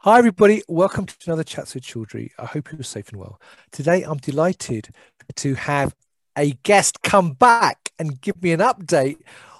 Hi, 0.00 0.18
everybody. 0.18 0.62
Welcome 0.68 1.06
to 1.06 1.16
another 1.26 1.42
Chats 1.42 1.74
with 1.74 1.82
Chaudhry. 1.82 2.30
I 2.38 2.44
hope 2.44 2.70
you're 2.70 2.82
safe 2.82 3.08
and 3.08 3.18
well. 3.18 3.40
Today, 3.72 4.02
I'm 4.02 4.18
delighted 4.18 4.90
to 5.36 5.54
have 5.54 5.96
a 6.36 6.52
guest 6.62 7.02
come 7.02 7.32
back 7.32 7.90
and 7.98 8.20
give 8.20 8.40
me 8.40 8.52
an 8.52 8.60
update 8.60 9.16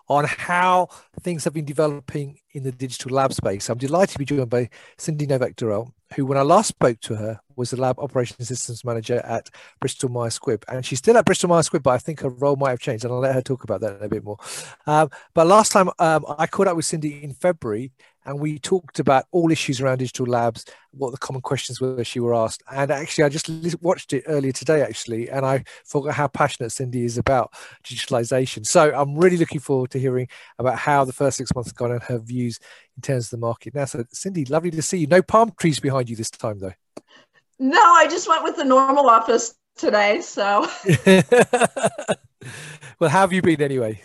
on 0.09 0.25
how 0.25 0.89
things 1.23 1.43
have 1.45 1.55
been 1.55 1.65
developing 1.65 2.39
in 2.53 2.63
the 2.63 2.71
digital 2.71 3.13
lab 3.13 3.33
space. 3.33 3.69
I'm 3.69 3.79
delighted 3.79 4.13
to 4.13 4.19
be 4.19 4.25
joined 4.25 4.51
by 4.51 4.69
Cindy 4.99 5.27
Novak 5.27 5.57
Durrell, 5.57 5.93
who, 6.15 6.25
when 6.27 6.39
I 6.39 6.43
last 6.43 6.69
spoke 6.69 7.01
to 7.01 7.17
her, 7.17 7.41
was 7.57 7.71
the 7.71 7.81
lab 7.81 7.99
operations 7.99 8.47
systems 8.47 8.85
manager 8.85 9.21
at 9.25 9.51
Bristol 9.81 10.11
Myers 10.11 10.39
Squibb. 10.39 10.63
And 10.69 10.85
she's 10.87 10.99
still 10.99 11.17
at 11.17 11.25
Bristol 11.25 11.49
Myers 11.49 11.69
Squibb, 11.69 11.83
but 11.83 11.91
I 11.91 11.99
think 11.99 12.21
her 12.21 12.29
role 12.29 12.57
might 12.57 12.71
have 12.71 12.79
changed. 12.79 13.05
And 13.05 13.13
I'll 13.13 13.21
let 13.21 13.35
her 13.35 13.43
talk 13.43 13.65
about 13.65 13.81
that 13.81 14.01
a 14.01 14.09
bit 14.09 14.23
more. 14.23 14.37
Um, 14.87 15.11
but 15.35 15.47
last 15.49 15.73
time 15.73 15.89
um, 15.99 16.25
I 16.39 16.47
caught 16.47 16.69
up 16.69 16.77
with 16.77 16.85
Cindy 16.85 17.25
in 17.25 17.33
February, 17.33 17.91
and 18.27 18.41
we 18.41 18.59
talked 18.59 18.99
about 18.99 19.27
all 19.31 19.53
issues 19.53 19.81
around 19.81 19.99
digital 19.99 20.27
labs, 20.27 20.65
what 20.91 21.13
the 21.13 21.19
common 21.19 21.41
questions 21.41 21.81
were 21.81 22.03
she 22.03 22.19
were 22.19 22.35
asked. 22.35 22.63
And 22.71 22.91
actually, 22.91 23.25
I 23.25 23.29
just 23.29 23.49
watched 23.81 24.13
it 24.13 24.25
earlier 24.27 24.51
today, 24.51 24.83
actually, 24.83 25.31
and 25.31 25.47
I 25.47 25.63
forgot 25.85 26.15
how 26.15 26.27
passionate 26.27 26.73
Cindy 26.73 27.05
is 27.05 27.19
about 27.19 27.53
digitalization. 27.85 28.67
So 28.67 28.93
I'm 28.93 29.17
really 29.17 29.37
looking 29.37 29.61
forward 29.61 29.93
to 29.93 30.01
hearing 30.01 30.27
about 30.59 30.77
how 30.77 31.05
the 31.05 31.13
first 31.13 31.37
six 31.37 31.55
months 31.55 31.71
have 31.71 31.77
gone 31.77 31.93
and 31.93 32.03
her 32.03 32.19
views 32.19 32.59
in 32.97 33.03
terms 33.03 33.27
of 33.27 33.31
the 33.31 33.39
market. 33.39 33.75
Now, 33.75 33.85
so 33.85 34.05
Cindy, 34.13 34.45
lovely 34.45 34.73
to 34.73 34.83
see 34.83 34.99
you. 34.99 35.07
No 35.07 35.23
palm 35.23 35.53
trees 35.59 35.79
behind 35.79 36.11
you 36.11 36.17
this 36.17 36.31
time, 36.31 36.59
though. 36.59 36.75
No, 37.61 37.81
I 37.81 38.09
just 38.09 38.29
went 38.29 38.43
with 38.43 38.57
the 38.57 38.65
normal 38.65 39.09
office 39.09 39.55
today. 39.77 40.21
So, 40.21 40.69
well, 42.99 43.09
how 43.11 43.21
have 43.21 43.33
you 43.33 43.41
been 43.41 43.63
anyway? 43.63 44.03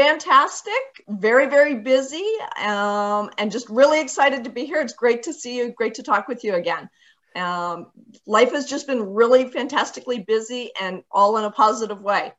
Fantastic, 0.00 1.04
very, 1.08 1.46
very 1.46 1.74
busy, 1.74 2.24
um, 2.62 3.30
and 3.36 3.52
just 3.52 3.68
really 3.68 4.00
excited 4.00 4.44
to 4.44 4.50
be 4.50 4.64
here. 4.64 4.80
It's 4.80 4.94
great 4.94 5.22
to 5.24 5.32
see 5.32 5.58
you, 5.58 5.72
great 5.72 5.94
to 5.94 6.02
talk 6.02 6.26
with 6.26 6.42
you 6.42 6.54
again. 6.54 6.88
Um, 7.36 7.88
life 8.26 8.52
has 8.52 8.66
just 8.66 8.86
been 8.86 9.02
really 9.12 9.48
fantastically 9.50 10.20
busy 10.20 10.70
and 10.80 11.02
all 11.10 11.36
in 11.36 11.44
a 11.44 11.50
positive 11.50 12.00
way. 12.00 12.32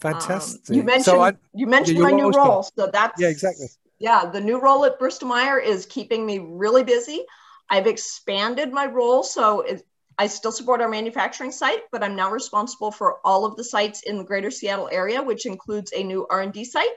Fantastic. 0.00 0.70
Um, 0.70 0.76
you 0.76 0.82
mentioned 0.82 1.04
so 1.04 1.20
I, 1.20 1.32
you 1.52 1.66
mentioned 1.66 1.98
yeah, 1.98 2.04
my 2.04 2.12
new 2.12 2.30
role, 2.30 2.62
so 2.62 2.88
that's 2.92 3.20
yeah, 3.20 3.28
exactly. 3.28 3.66
Yeah, 3.98 4.30
the 4.32 4.40
new 4.40 4.60
role 4.60 4.84
at 4.84 4.98
Bristol 4.98 5.28
Meyer 5.28 5.58
is 5.58 5.86
keeping 5.86 6.24
me 6.24 6.38
really 6.38 6.84
busy. 6.84 7.24
I've 7.68 7.86
expanded 7.86 8.72
my 8.72 8.86
role, 8.86 9.22
so 9.22 9.60
it, 9.60 9.82
I 10.16 10.26
still 10.26 10.52
support 10.52 10.80
our 10.80 10.88
manufacturing 10.88 11.52
site, 11.52 11.82
but 11.92 12.02
I'm 12.02 12.16
now 12.16 12.30
responsible 12.30 12.92
for 12.92 13.18
all 13.24 13.44
of 13.44 13.56
the 13.56 13.64
sites 13.64 14.02
in 14.02 14.16
the 14.16 14.24
greater 14.24 14.50
Seattle 14.50 14.88
area, 14.90 15.22
which 15.22 15.44
includes 15.44 15.92
a 15.94 16.02
new 16.02 16.26
R&D 16.30 16.64
site 16.64 16.88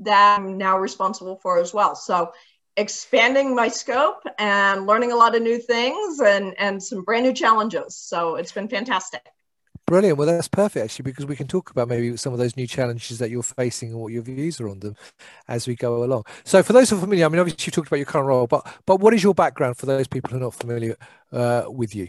that 0.00 0.38
I'm 0.38 0.58
now 0.58 0.78
responsible 0.78 1.36
for 1.36 1.58
as 1.58 1.72
well. 1.72 1.94
So 1.94 2.32
expanding 2.76 3.54
my 3.54 3.68
scope 3.68 4.22
and 4.38 4.86
learning 4.86 5.12
a 5.12 5.16
lot 5.16 5.34
of 5.34 5.42
new 5.42 5.58
things 5.58 6.20
and, 6.20 6.54
and 6.58 6.82
some 6.82 7.02
brand 7.02 7.24
new 7.24 7.32
challenges. 7.32 7.96
So 7.96 8.36
it's 8.36 8.52
been 8.52 8.68
fantastic. 8.68 9.26
Brilliant. 9.86 10.18
Well, 10.18 10.26
that's 10.26 10.48
perfect 10.48 10.82
actually, 10.84 11.04
because 11.04 11.26
we 11.26 11.36
can 11.36 11.46
talk 11.46 11.70
about 11.70 11.88
maybe 11.88 12.16
some 12.16 12.32
of 12.32 12.40
those 12.40 12.56
new 12.56 12.66
challenges 12.66 13.20
that 13.20 13.30
you're 13.30 13.44
facing 13.44 13.90
and 13.90 14.00
what 14.00 14.12
your 14.12 14.22
views 14.22 14.60
are 14.60 14.68
on 14.68 14.80
them 14.80 14.96
as 15.48 15.68
we 15.68 15.76
go 15.76 16.02
along. 16.02 16.24
So, 16.42 16.60
for 16.64 16.72
those 16.72 16.90
who 16.90 16.96
are 16.96 17.00
familiar, 17.00 17.24
I 17.24 17.28
mean, 17.28 17.38
obviously 17.38 17.66
you 17.66 17.70
talked 17.70 17.86
about 17.86 17.98
your 17.98 18.06
current 18.06 18.26
role, 18.26 18.48
but 18.48 18.66
but 18.84 18.98
what 18.98 19.14
is 19.14 19.22
your 19.22 19.32
background 19.32 19.76
for 19.76 19.86
those 19.86 20.08
people 20.08 20.30
who 20.30 20.38
are 20.38 20.40
not 20.40 20.54
familiar 20.54 20.96
uh, 21.30 21.66
with 21.68 21.94
you? 21.94 22.08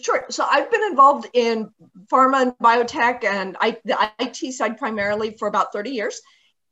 Sure. 0.00 0.24
So 0.30 0.46
I've 0.48 0.70
been 0.70 0.82
involved 0.84 1.28
in 1.34 1.70
pharma 2.10 2.40
and 2.40 2.52
biotech 2.58 3.24
and 3.24 3.56
I, 3.60 3.78
the 3.84 4.10
IT 4.20 4.52
side 4.52 4.78
primarily 4.78 5.36
for 5.38 5.48
about 5.48 5.72
30 5.74 5.90
years. 5.90 6.22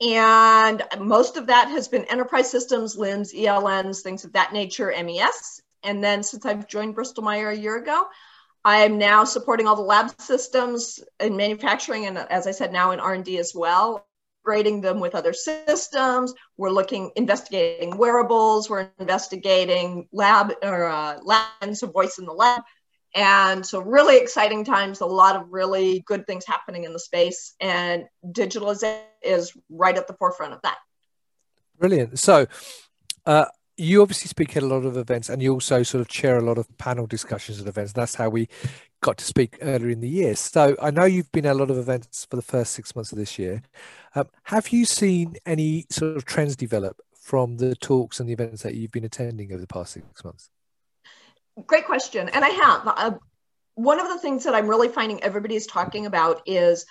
And 0.00 0.82
most 0.98 1.36
of 1.36 1.46
that 1.48 1.68
has 1.68 1.88
been 1.88 2.04
enterprise 2.06 2.50
systems, 2.50 2.96
LIMS, 2.96 3.34
ELNs, 3.34 4.00
things 4.00 4.24
of 4.24 4.32
that 4.32 4.52
nature, 4.52 4.92
MES. 5.02 5.60
And 5.82 6.02
then 6.02 6.22
since 6.22 6.46
I've 6.46 6.66
joined 6.66 6.94
Bristol 6.94 7.22
Meyer 7.22 7.50
a 7.50 7.56
year 7.56 7.76
ago, 7.76 8.06
I'm 8.64 8.98
now 8.98 9.24
supporting 9.24 9.66
all 9.66 9.76
the 9.76 9.82
lab 9.82 10.10
systems 10.20 11.00
in 11.18 11.36
manufacturing 11.36 12.06
and 12.06 12.18
as 12.18 12.46
I 12.46 12.50
said, 12.50 12.72
now 12.72 12.90
in 12.90 13.00
R&D 13.00 13.38
as 13.38 13.54
well, 13.54 14.06
grading 14.44 14.80
them 14.80 15.00
with 15.00 15.14
other 15.14 15.32
systems. 15.32 16.34
We're 16.56 16.70
looking, 16.70 17.10
investigating 17.16 17.96
wearables. 17.96 18.68
We're 18.68 18.90
investigating 18.98 20.08
lab 20.12 20.52
or 20.62 20.86
uh, 20.86 21.20
labs 21.22 21.82
of 21.82 21.92
voice 21.92 22.18
in 22.18 22.26
the 22.26 22.32
lab. 22.32 22.62
And 23.14 23.66
so, 23.66 23.80
really 23.80 24.18
exciting 24.18 24.64
times, 24.64 25.00
a 25.00 25.06
lot 25.06 25.36
of 25.36 25.48
really 25.50 26.00
good 26.06 26.26
things 26.26 26.44
happening 26.46 26.84
in 26.84 26.92
the 26.92 26.98
space, 26.98 27.54
and 27.60 28.04
digitalization 28.24 29.02
is 29.22 29.52
right 29.68 29.96
at 29.96 30.06
the 30.06 30.14
forefront 30.14 30.52
of 30.52 30.62
that. 30.62 30.78
Brilliant. 31.78 32.18
So, 32.18 32.46
uh, 33.26 33.46
you 33.80 34.02
obviously 34.02 34.28
speak 34.28 34.56
at 34.56 34.62
a 34.62 34.66
lot 34.66 34.84
of 34.84 34.98
events 34.98 35.30
and 35.30 35.42
you 35.42 35.54
also 35.54 35.82
sort 35.82 36.02
of 36.02 36.08
chair 36.08 36.36
a 36.36 36.42
lot 36.42 36.58
of 36.58 36.66
panel 36.76 37.06
discussions 37.06 37.60
at 37.60 37.66
events. 37.66 37.94
That's 37.94 38.14
how 38.14 38.28
we 38.28 38.46
got 39.00 39.16
to 39.18 39.24
speak 39.24 39.56
earlier 39.62 39.88
in 39.88 40.00
the 40.00 40.08
year. 40.08 40.36
So 40.36 40.76
I 40.82 40.90
know 40.90 41.06
you've 41.06 41.32
been 41.32 41.46
at 41.46 41.52
a 41.52 41.58
lot 41.58 41.70
of 41.70 41.78
events 41.78 42.26
for 42.28 42.36
the 42.36 42.42
first 42.42 42.72
six 42.72 42.94
months 42.94 43.10
of 43.10 43.16
this 43.18 43.38
year. 43.38 43.62
Um, 44.14 44.28
have 44.44 44.68
you 44.68 44.84
seen 44.84 45.36
any 45.46 45.86
sort 45.88 46.16
of 46.16 46.26
trends 46.26 46.56
develop 46.56 47.00
from 47.14 47.56
the 47.56 47.74
talks 47.74 48.20
and 48.20 48.28
the 48.28 48.34
events 48.34 48.62
that 48.62 48.74
you've 48.74 48.92
been 48.92 49.04
attending 49.04 49.50
over 49.50 49.62
the 49.62 49.66
past 49.66 49.92
six 49.92 50.24
months? 50.24 50.50
Great 51.66 51.86
question. 51.86 52.28
And 52.28 52.44
I 52.44 52.48
have. 52.48 52.82
Uh, 52.86 53.18
one 53.74 54.00
of 54.00 54.08
the 54.08 54.18
things 54.18 54.44
that 54.44 54.54
I'm 54.54 54.68
really 54.68 54.88
finding 54.88 55.22
everybody 55.22 55.56
is 55.56 55.66
talking 55.66 56.04
about 56.06 56.42
is 56.46 56.84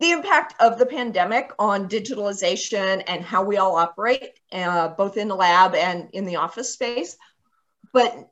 the 0.00 0.10
impact 0.10 0.54
of 0.60 0.78
the 0.78 0.86
pandemic 0.86 1.52
on 1.58 1.88
digitalization 1.88 3.02
and 3.06 3.24
how 3.24 3.44
we 3.44 3.56
all 3.56 3.76
operate, 3.76 4.38
uh, 4.52 4.88
both 4.88 5.16
in 5.16 5.28
the 5.28 5.36
lab 5.36 5.74
and 5.74 6.10
in 6.12 6.24
the 6.24 6.36
office 6.36 6.72
space. 6.72 7.16
But 7.92 8.28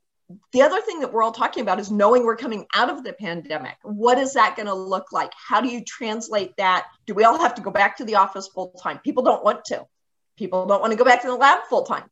the 0.51 0.63
other 0.63 0.81
thing 0.81 0.99
that 0.99 1.13
we're 1.13 1.23
all 1.23 1.31
talking 1.31 1.61
about 1.61 1.79
is 1.79 1.91
knowing 1.91 2.23
we're 2.23 2.35
coming 2.35 2.65
out 2.73 2.89
of 2.89 3.03
the 3.03 3.13
pandemic. 3.13 3.77
What 3.83 4.17
is 4.17 4.33
that 4.33 4.55
going 4.55 4.67
to 4.67 4.73
look 4.73 5.11
like? 5.11 5.31
How 5.35 5.61
do 5.61 5.69
you 5.69 5.83
translate 5.83 6.55
that? 6.57 6.87
Do 7.05 7.13
we 7.13 7.23
all 7.23 7.39
have 7.39 7.55
to 7.55 7.61
go 7.61 7.71
back 7.71 7.97
to 7.97 8.05
the 8.05 8.15
office 8.15 8.47
full 8.47 8.71
time? 8.71 8.99
People 9.03 9.23
don't 9.23 9.43
want 9.43 9.65
to. 9.65 9.85
People 10.37 10.65
don't 10.65 10.81
want 10.81 10.91
to 10.91 10.97
go 10.97 11.05
back 11.05 11.21
to 11.21 11.27
the 11.27 11.35
lab 11.35 11.63
full 11.69 11.83
time. 11.83 12.09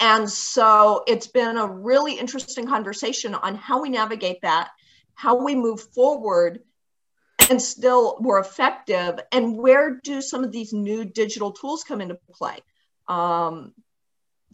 And 0.00 0.28
so 0.28 1.04
it's 1.06 1.26
been 1.26 1.58
a 1.58 1.66
really 1.66 2.14
interesting 2.14 2.66
conversation 2.66 3.34
on 3.34 3.54
how 3.54 3.82
we 3.82 3.90
navigate 3.90 4.40
that, 4.42 4.70
how 5.14 5.44
we 5.44 5.54
move 5.54 5.80
forward 5.94 6.60
and 7.50 7.60
still 7.60 8.16
more 8.20 8.38
effective, 8.38 9.20
and 9.32 9.56
where 9.56 10.00
do 10.02 10.22
some 10.22 10.42
of 10.42 10.52
these 10.52 10.72
new 10.72 11.04
digital 11.04 11.52
tools 11.52 11.84
come 11.84 12.00
into 12.00 12.18
play. 12.32 12.58
Um, 13.08 13.74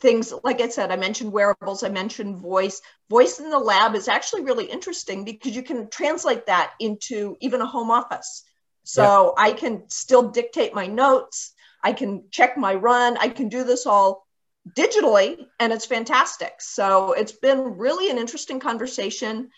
things 0.01 0.33
like 0.43 0.61
I 0.61 0.69
said, 0.69 0.91
I 0.91 0.97
mentioned 0.97 1.33
wearables, 1.33 1.83
I 1.83 1.89
mentioned 1.91 2.39
voice. 2.39 2.81
Voice 3.09 3.39
in 3.39 3.51
the 3.51 3.59
lab 3.59 3.95
is 3.95 4.09
actually 4.09 4.43
really 4.43 4.65
interesting 4.65 5.25
because 5.25 5.55
you 5.55 5.63
can 5.63 5.89
translate 5.89 6.47
that 6.47 6.73
into 6.81 7.37
even 7.41 7.61
a 7.61 7.67
home 7.67 7.91
office. 7.91 8.43
So 8.83 9.35
yeah. 9.37 9.45
I 9.45 9.53
can 9.53 9.89
still 9.89 10.31
dictate 10.31 10.75
my 10.75 10.87
notes, 10.87 11.53
I 11.83 11.93
can 11.93 12.25
check 12.31 12.57
my 12.57 12.75
run, 12.75 13.17
I 13.17 13.29
can 13.29 13.49
do 13.49 13.63
this 13.63 13.87
all 13.87 14.26
digitally 14.75 15.47
and 15.61 15.73
it's 15.73 15.87
fantastic. 15.87 16.55
So 16.61 17.13
it's 17.13 17.33
been 17.33 17.79
really 17.79 18.11
an 18.11 18.19
interesting 18.19 18.61
conversation. 18.61 19.51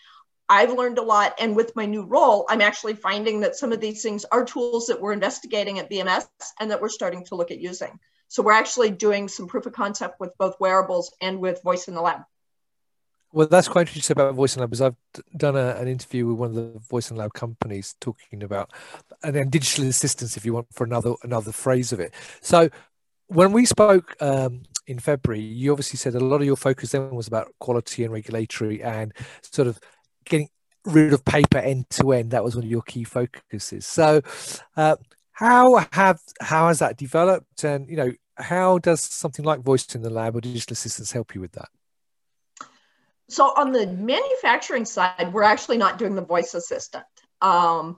I've 0.47 0.73
learned 0.73 0.97
a 0.97 1.03
lot. 1.03 1.35
And 1.39 1.55
with 1.55 1.75
my 1.75 1.85
new 1.85 2.03
role, 2.03 2.45
I'm 2.49 2.61
actually 2.61 2.93
finding 2.93 3.41
that 3.41 3.55
some 3.55 3.71
of 3.71 3.79
these 3.79 4.01
things 4.01 4.25
are 4.25 4.45
tools 4.45 4.87
that 4.87 5.01
we're 5.01 5.13
investigating 5.13 5.79
at 5.79 5.89
BMS 5.89 6.27
and 6.59 6.71
that 6.71 6.81
we're 6.81 6.89
starting 6.89 7.25
to 7.25 7.35
look 7.35 7.51
at 7.51 7.59
using. 7.59 7.99
So 8.27 8.43
we're 8.43 8.53
actually 8.53 8.91
doing 8.91 9.27
some 9.27 9.47
proof 9.47 9.65
of 9.65 9.73
concept 9.73 10.19
with 10.19 10.37
both 10.37 10.59
wearables 10.59 11.11
and 11.21 11.39
with 11.39 11.63
voice 11.63 11.87
in 11.87 11.95
the 11.95 12.01
lab. 12.01 12.21
Well, 13.31 13.47
that's 13.47 13.67
quite 13.67 13.87
interesting 13.87 14.15
about 14.15 14.33
Voice 14.33 14.55
in 14.55 14.61
Lab 14.61 14.71
because 14.71 14.81
I've 14.81 14.95
done 15.37 15.55
a, 15.55 15.75
an 15.75 15.87
interview 15.87 16.25
with 16.25 16.37
one 16.37 16.49
of 16.49 16.55
the 16.55 16.79
Voice 16.79 17.11
in 17.11 17.17
Lab 17.17 17.33
companies 17.33 17.95
talking 17.99 18.41
about 18.41 18.71
and 19.21 19.35
then 19.35 19.49
digital 19.49 19.85
assistance, 19.85 20.35
if 20.35 20.45
you 20.45 20.53
want, 20.53 20.73
for 20.73 20.83
another 20.83 21.13
another 21.23 21.51
phrase 21.51 21.91
of 21.91 21.99
it. 21.99 22.11
So 22.41 22.69
when 23.27 23.51
we 23.51 23.65
spoke 23.65 24.15
um, 24.19 24.63
in 24.89 24.97
February, 24.97 25.41
you 25.41 25.71
obviously 25.71 25.97
said 25.97 26.15
a 26.15 26.19
lot 26.19 26.41
of 26.41 26.47
your 26.47 26.55
focus 26.55 26.91
then 26.91 27.11
was 27.11 27.27
about 27.27 27.53
quality 27.59 28.03
and 28.03 28.11
regulatory 28.11 28.81
and 28.81 29.13
sort 29.41 29.67
of 29.67 29.79
getting 30.25 30.49
rid 30.83 31.13
of 31.13 31.23
paper 31.23 31.59
end 31.59 31.87
to 31.91 32.11
end. 32.11 32.31
That 32.31 32.43
was 32.43 32.55
one 32.55 32.65
of 32.65 32.71
your 32.71 32.81
key 32.81 33.03
focuses. 33.03 33.85
So, 33.85 34.21
uh, 34.75 34.95
how 35.31 35.85
have 35.93 36.19
how 36.41 36.67
has 36.67 36.79
that 36.79 36.97
developed, 36.97 37.63
and 37.63 37.87
you 37.87 37.95
know 37.95 38.11
how 38.35 38.79
does 38.79 39.01
something 39.01 39.45
like 39.45 39.61
voice 39.61 39.85
in 39.93 40.01
the 40.01 40.09
lab 40.09 40.35
or 40.35 40.41
digital 40.41 40.73
assistants 40.73 41.11
help 41.11 41.35
you 41.35 41.41
with 41.41 41.51
that? 41.53 41.69
So 43.29 43.53
on 43.55 43.71
the 43.71 43.85
manufacturing 43.85 44.85
side, 44.85 45.31
we're 45.31 45.43
actually 45.43 45.77
not 45.77 45.99
doing 45.99 46.15
the 46.15 46.25
voice 46.25 46.55
assistant. 46.55 47.05
Um, 47.41 47.97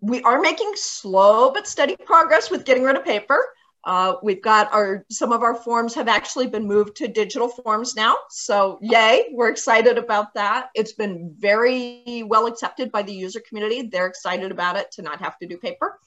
we 0.00 0.22
are 0.22 0.40
making 0.40 0.72
slow 0.74 1.50
but 1.50 1.66
steady 1.66 1.96
progress 1.96 2.50
with 2.50 2.66
getting 2.66 2.84
rid 2.84 2.96
of 2.96 3.04
paper. 3.04 3.42
Uh, 3.84 4.16
we've 4.22 4.42
got 4.42 4.72
our 4.74 5.06
some 5.10 5.32
of 5.32 5.42
our 5.42 5.54
forms 5.54 5.94
have 5.94 6.06
actually 6.06 6.46
been 6.46 6.66
moved 6.66 6.96
to 6.96 7.08
digital 7.08 7.48
forms 7.48 7.96
now. 7.96 8.16
So 8.28 8.78
yay, 8.82 9.28
we're 9.32 9.48
excited 9.48 9.96
about 9.96 10.34
that. 10.34 10.68
It's 10.74 10.92
been 10.92 11.34
very 11.38 12.22
well 12.26 12.46
accepted 12.46 12.92
by 12.92 13.02
the 13.02 13.12
user 13.12 13.40
community. 13.40 13.88
They're 13.90 14.06
excited 14.06 14.50
about 14.50 14.76
it 14.76 14.90
to 14.92 15.02
not 15.02 15.20
have 15.20 15.38
to 15.38 15.46
do 15.46 15.56
paper. 15.56 15.98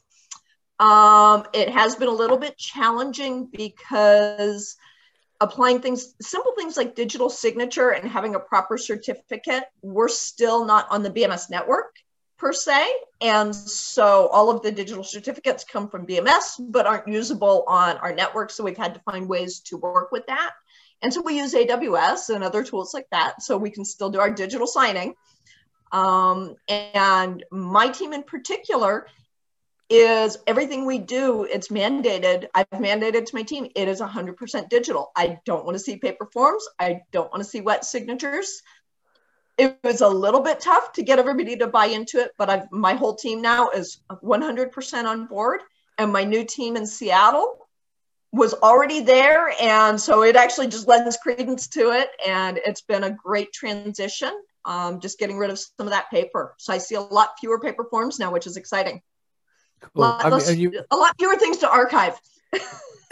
Um, 0.79 1.45
it 1.53 1.69
has 1.69 1.95
been 1.95 2.09
a 2.09 2.11
little 2.11 2.37
bit 2.37 2.57
challenging 2.57 3.49
because 3.51 4.75
applying 5.41 5.81
things, 5.81 6.13
simple 6.21 6.53
things 6.55 6.77
like 6.77 6.95
digital 6.95 7.29
signature 7.29 7.89
and 7.89 8.09
having 8.09 8.35
a 8.35 8.39
proper 8.39 8.77
certificate, 8.77 9.63
we're 9.81 10.09
still 10.09 10.65
not 10.65 10.87
on 10.91 11.03
the 11.03 11.09
BMS 11.09 11.49
network 11.49 11.95
per 12.43 12.51
se. 12.51 12.85
And 13.21 13.55
so 13.55 14.27
all 14.27 14.49
of 14.49 14.61
the 14.61 14.71
digital 14.71 15.05
certificates 15.05 15.63
come 15.63 15.87
from 15.87 16.05
BMS, 16.05 16.59
but 16.59 16.85
aren't 16.85 17.07
usable 17.07 17.63
on 17.69 17.95
our 17.97 18.13
network. 18.13 18.51
So 18.51 18.65
we've 18.65 18.75
had 18.75 18.95
to 18.95 18.99
find 18.99 19.29
ways 19.29 19.61
to 19.61 19.77
work 19.77 20.11
with 20.11 20.25
that. 20.27 20.51
And 21.01 21.13
so 21.13 21.21
we 21.21 21.37
use 21.37 21.53
AWS 21.53 22.35
and 22.35 22.43
other 22.43 22.61
tools 22.61 22.93
like 22.93 23.07
that 23.11 23.41
so 23.41 23.57
we 23.57 23.69
can 23.69 23.85
still 23.85 24.09
do 24.09 24.19
our 24.19 24.29
digital 24.29 24.67
signing. 24.67 25.15
Um, 25.93 26.55
and 26.67 27.45
my 27.49 27.87
team 27.87 28.11
in 28.11 28.23
particular 28.23 29.07
is 29.89 30.37
everything 30.45 30.85
we 30.85 30.97
do, 30.97 31.43
it's 31.43 31.69
mandated. 31.69 32.47
I've 32.53 32.69
mandated 32.71 33.25
to 33.25 33.35
my 33.35 33.43
team, 33.43 33.69
it 33.73 33.87
is 33.87 34.01
100% 34.01 34.67
digital. 34.67 35.11
I 35.15 35.39
don't 35.45 35.63
want 35.63 35.75
to 35.75 35.79
see 35.79 35.95
paper 35.95 36.27
forms. 36.33 36.67
I 36.77 37.01
don't 37.13 37.31
want 37.31 37.41
to 37.41 37.49
see 37.49 37.61
wet 37.61 37.85
signatures. 37.85 38.63
It 39.57 39.77
was 39.83 40.01
a 40.01 40.07
little 40.07 40.41
bit 40.41 40.59
tough 40.59 40.93
to 40.93 41.03
get 41.03 41.19
everybody 41.19 41.55
to 41.57 41.67
buy 41.67 41.85
into 41.85 42.19
it, 42.19 42.31
but 42.37 42.49
I've, 42.49 42.71
my 42.71 42.93
whole 42.93 43.15
team 43.15 43.41
now 43.41 43.69
is 43.69 43.99
100% 44.09 45.05
on 45.05 45.27
board. 45.27 45.61
And 45.97 46.11
my 46.11 46.23
new 46.23 46.43
team 46.43 46.75
in 46.75 46.87
Seattle 46.87 47.67
was 48.31 48.55
already 48.55 49.01
there. 49.01 49.53
And 49.61 50.01
so 50.01 50.23
it 50.23 50.35
actually 50.35 50.67
just 50.67 50.87
lends 50.87 51.17
credence 51.17 51.67
to 51.69 51.91
it. 51.91 52.09
And 52.25 52.59
it's 52.65 52.81
been 52.81 53.03
a 53.03 53.11
great 53.11 53.53
transition, 53.53 54.31
um, 54.65 54.99
just 54.99 55.19
getting 55.19 55.37
rid 55.37 55.51
of 55.51 55.59
some 55.59 55.85
of 55.85 55.91
that 55.91 56.09
paper. 56.09 56.55
So 56.57 56.73
I 56.73 56.79
see 56.79 56.95
a 56.95 57.01
lot 57.01 57.33
fewer 57.39 57.59
paper 57.59 57.85
forms 57.89 58.17
now, 58.17 58.31
which 58.31 58.47
is 58.47 58.57
exciting. 58.57 59.01
Cool. 59.81 60.01
Lot, 60.01 60.25
I 60.25 60.51
mean, 60.51 60.59
you... 60.59 60.83
A 60.89 60.97
lot 60.97 61.15
fewer 61.19 61.35
things 61.35 61.59
to 61.59 61.69
archive. 61.69 62.19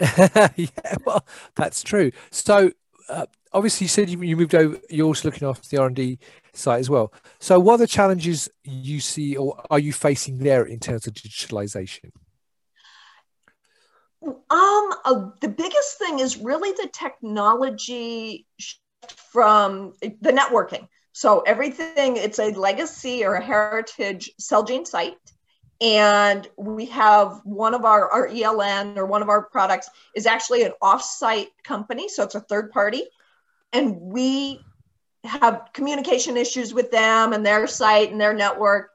yeah, 0.56 0.96
well, 1.04 1.24
that's 1.54 1.82
true. 1.84 2.10
So 2.32 2.72
uh, 3.08 3.26
obviously, 3.52 3.84
you 3.84 3.88
said 3.88 4.08
you, 4.10 4.20
you 4.22 4.36
moved 4.36 4.54
over. 4.54 4.78
You're 4.90 5.06
also 5.06 5.28
looking 5.28 5.48
after 5.48 5.68
the 5.68 5.78
R 5.78 5.86
and 5.86 5.96
D 5.96 6.18
site 6.54 6.80
as 6.80 6.90
well. 6.90 7.12
So, 7.40 7.58
what 7.58 7.74
are 7.74 7.78
the 7.78 7.86
challenges 7.86 8.48
you 8.64 9.00
see, 9.00 9.36
or 9.36 9.62
are 9.70 9.78
you 9.78 9.92
facing 9.92 10.38
there 10.38 10.64
in 10.64 10.78
terms 10.78 11.06
of 11.06 11.14
digitalization? 11.14 12.10
Um, 14.24 14.90
uh, 15.04 15.30
the 15.40 15.48
biggest 15.48 15.98
thing 15.98 16.20
is 16.20 16.38
really 16.38 16.70
the 16.72 16.88
technology 16.92 18.46
from 19.32 19.94
the 20.00 20.32
networking. 20.32 20.86
So 21.12 21.40
everything, 21.40 22.16
it's 22.16 22.38
a 22.38 22.52
legacy 22.52 23.24
or 23.24 23.34
a 23.34 23.44
heritage 23.44 24.30
Celgene 24.40 24.86
site. 24.86 25.16
And 25.80 26.48
we 26.56 26.86
have 26.86 27.40
one 27.44 27.74
of 27.74 27.84
our, 27.84 28.08
our 28.10 28.28
ELN 28.28 28.96
or 28.96 29.04
one 29.04 29.20
of 29.20 29.28
our 29.28 29.42
products 29.42 29.90
is 30.14 30.26
actually 30.26 30.62
an 30.62 30.72
offsite 30.80 31.48
company. 31.64 32.08
So 32.08 32.22
it's 32.22 32.36
a 32.36 32.40
third 32.40 32.70
party. 32.70 33.02
And 33.72 34.00
we 34.00 34.60
have 35.24 35.68
communication 35.72 36.36
issues 36.36 36.74
with 36.74 36.90
them 36.90 37.32
and 37.32 37.44
their 37.44 37.66
site 37.66 38.10
and 38.10 38.20
their 38.20 38.34
network. 38.34 38.90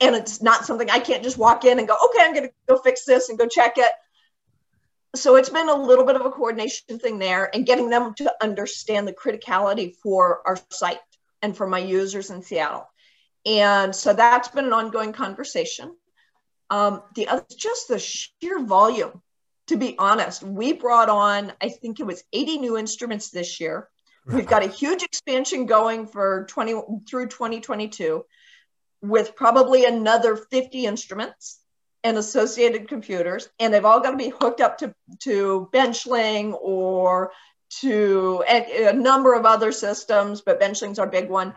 And 0.00 0.14
it's 0.14 0.42
not 0.42 0.66
something 0.66 0.90
I 0.90 0.98
can't 0.98 1.22
just 1.22 1.38
walk 1.38 1.64
in 1.64 1.78
and 1.78 1.88
go, 1.88 1.96
okay, 2.06 2.24
I'm 2.24 2.34
going 2.34 2.48
to 2.48 2.52
go 2.68 2.78
fix 2.78 3.04
this 3.04 3.28
and 3.28 3.38
go 3.38 3.46
check 3.46 3.78
it 3.78 3.90
so 5.14 5.36
it's 5.36 5.48
been 5.48 5.68
a 5.68 5.74
little 5.74 6.04
bit 6.04 6.16
of 6.16 6.26
a 6.26 6.30
coordination 6.30 6.98
thing 6.98 7.18
there 7.18 7.50
and 7.54 7.66
getting 7.66 7.88
them 7.88 8.14
to 8.14 8.34
understand 8.42 9.06
the 9.06 9.12
criticality 9.12 9.94
for 9.96 10.42
our 10.46 10.58
site 10.70 10.98
and 11.42 11.56
for 11.56 11.66
my 11.66 11.78
users 11.78 12.30
in 12.30 12.42
Seattle. 12.42 12.88
And 13.46 13.94
so 13.94 14.12
that's 14.12 14.48
been 14.48 14.64
an 14.64 14.72
ongoing 14.72 15.12
conversation. 15.12 15.94
Um, 16.70 17.02
the 17.14 17.28
other, 17.28 17.44
just 17.56 17.88
the 17.88 17.98
sheer 17.98 18.64
volume, 18.64 19.22
to 19.68 19.76
be 19.76 19.96
honest, 19.98 20.42
we 20.42 20.72
brought 20.72 21.08
on, 21.08 21.52
I 21.60 21.68
think 21.68 22.00
it 22.00 22.06
was 22.06 22.24
80 22.32 22.58
new 22.58 22.76
instruments 22.76 23.30
this 23.30 23.60
year. 23.60 23.88
We've 24.26 24.46
got 24.46 24.62
a 24.62 24.68
huge 24.68 25.02
expansion 25.02 25.66
going 25.66 26.06
for 26.06 26.46
20 26.48 26.74
through 27.08 27.28
2022 27.28 28.24
with 29.02 29.36
probably 29.36 29.84
another 29.84 30.34
50 30.36 30.86
instruments 30.86 31.60
and 32.02 32.16
associated 32.16 32.88
computers, 32.88 33.48
and 33.58 33.72
they've 33.72 33.84
all 33.84 34.00
got 34.00 34.12
to 34.12 34.16
be 34.16 34.30
hooked 34.30 34.60
up 34.60 34.78
to, 34.78 34.94
to 35.20 35.68
Benchling 35.72 36.56
or 36.60 37.32
to 37.80 38.44
a, 38.48 38.86
a 38.86 38.92
number 38.92 39.34
of 39.34 39.44
other 39.46 39.72
systems, 39.72 40.40
but 40.40 40.60
Benchling's 40.60 40.98
our 40.98 41.06
big 41.06 41.28
one. 41.28 41.54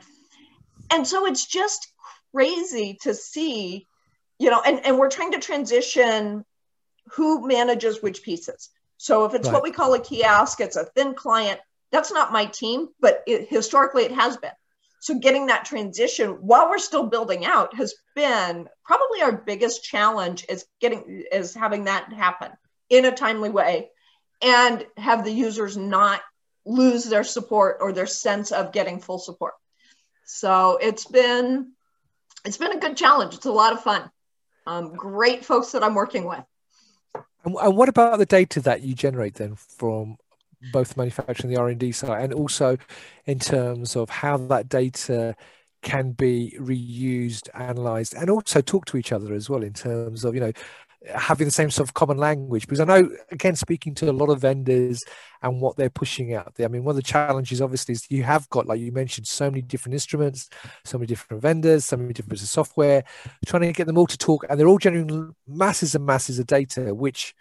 And 0.91 1.05
so 1.05 1.25
it's 1.25 1.45
just 1.45 1.91
crazy 2.33 2.97
to 3.01 3.13
see, 3.13 3.87
you 4.39 4.49
know, 4.49 4.61
and, 4.65 4.85
and 4.85 4.97
we're 4.97 5.09
trying 5.09 5.33
to 5.33 5.39
transition 5.39 6.45
who 7.11 7.47
manages 7.47 8.01
which 8.01 8.23
pieces. 8.23 8.69
So 8.97 9.25
if 9.25 9.33
it's 9.33 9.47
right. 9.47 9.53
what 9.53 9.63
we 9.63 9.71
call 9.71 9.93
a 9.93 9.99
kiosk, 9.99 10.59
it's 10.59 10.75
a 10.75 10.85
thin 10.85 11.13
client. 11.13 11.59
That's 11.91 12.11
not 12.11 12.31
my 12.31 12.45
team, 12.45 12.87
but 12.99 13.23
it, 13.27 13.47
historically 13.49 14.03
it 14.03 14.11
has 14.11 14.37
been. 14.37 14.51
So 14.99 15.19
getting 15.19 15.47
that 15.47 15.65
transition 15.65 16.31
while 16.41 16.69
we're 16.69 16.79
still 16.79 17.07
building 17.07 17.45
out 17.45 17.75
has 17.75 17.93
been 18.15 18.67
probably 18.83 19.21
our 19.21 19.31
biggest 19.31 19.83
challenge 19.83 20.45
is 20.49 20.65
getting 20.81 21.23
is 21.31 21.53
having 21.53 21.85
that 21.85 22.11
happen 22.11 22.51
in 22.89 23.05
a 23.05 23.11
timely 23.11 23.49
way 23.49 23.89
and 24.41 24.85
have 24.97 25.23
the 25.23 25.31
users 25.31 25.77
not 25.77 26.21
lose 26.65 27.05
their 27.05 27.23
support 27.23 27.77
or 27.79 27.93
their 27.93 28.07
sense 28.07 28.51
of 28.51 28.73
getting 28.73 28.99
full 28.99 29.19
support. 29.19 29.53
So 30.25 30.77
it's 30.81 31.05
been 31.05 31.73
it's 32.43 32.57
been 32.57 32.73
a 32.73 32.79
good 32.79 32.97
challenge. 32.97 33.35
It's 33.35 33.45
a 33.45 33.51
lot 33.51 33.73
of 33.73 33.81
fun. 33.81 34.09
Um, 34.65 34.93
great 34.93 35.45
folks 35.45 35.71
that 35.71 35.83
I'm 35.83 35.95
working 35.95 36.25
with. 36.25 36.43
And 37.45 37.77
what 37.77 37.87
about 37.87 38.19
the 38.19 38.25
data 38.25 38.59
that 38.61 38.81
you 38.81 38.93
generate 38.93 39.35
then 39.35 39.55
from 39.55 40.17
both 40.71 40.97
manufacturing 40.97 41.53
the 41.53 41.59
R&D 41.59 41.91
side 41.91 42.23
and 42.23 42.33
also 42.33 42.77
in 43.25 43.39
terms 43.39 43.95
of 43.95 44.09
how 44.09 44.37
that 44.37 44.69
data 44.69 45.35
can 45.81 46.11
be 46.11 46.57
reused, 46.59 47.49
analyzed, 47.53 48.13
and 48.15 48.29
also 48.29 48.61
talk 48.61 48.85
to 48.85 48.97
each 48.97 49.11
other 49.11 49.33
as 49.33 49.49
well 49.49 49.63
in 49.63 49.73
terms 49.73 50.25
of, 50.25 50.33
you 50.33 50.41
know, 50.41 50.51
having 51.15 51.45
the 51.45 51.51
same 51.51 51.69
sort 51.69 51.87
of 51.87 51.93
common 51.93 52.17
language. 52.17 52.63
Because 52.63 52.79
i 52.79 52.83
know 52.83 53.09
again 53.31 53.55
speaking 53.55 53.93
to 53.95 54.09
a 54.09 54.11
lot 54.11 54.29
of 54.29 54.41
vendors 54.41 55.03
and 55.41 55.61
what 55.61 55.77
they're 55.77 55.89
pushing 55.89 56.33
out 56.33 56.53
there 56.55 56.65
i 56.65 56.69
mean 56.69 56.83
one 56.83 56.91
of 56.91 56.95
the 56.95 57.01
challenges 57.01 57.61
obviously 57.61 57.93
is 57.93 58.09
you 58.09 58.23
have 58.23 58.49
got 58.49 58.65
like 58.65 58.79
you 58.79 58.91
mentioned 58.91 59.27
so 59.27 59.49
many 59.49 59.61
different 59.61 59.93
instruments 59.93 60.49
so 60.83 60.97
many 60.97 61.05
different 61.05 61.41
vendors 61.41 61.85
so 61.85 61.95
many 61.95 62.13
different 62.13 62.31
bits 62.31 62.41
of 62.41 62.49
software 62.49 63.03
trying 63.45 63.61
to 63.61 63.71
get 63.71 63.85
them 63.85 63.97
all 63.97 64.07
to 64.07 64.17
talk 64.17 64.45
and 64.49 64.59
they're 64.59 64.67
all 64.67 64.79
generating 64.79 65.35
masses 65.47 65.93
and 65.93 66.05
masses 66.05 66.39
of 66.39 66.47
data 66.47 66.93
which 66.93 67.35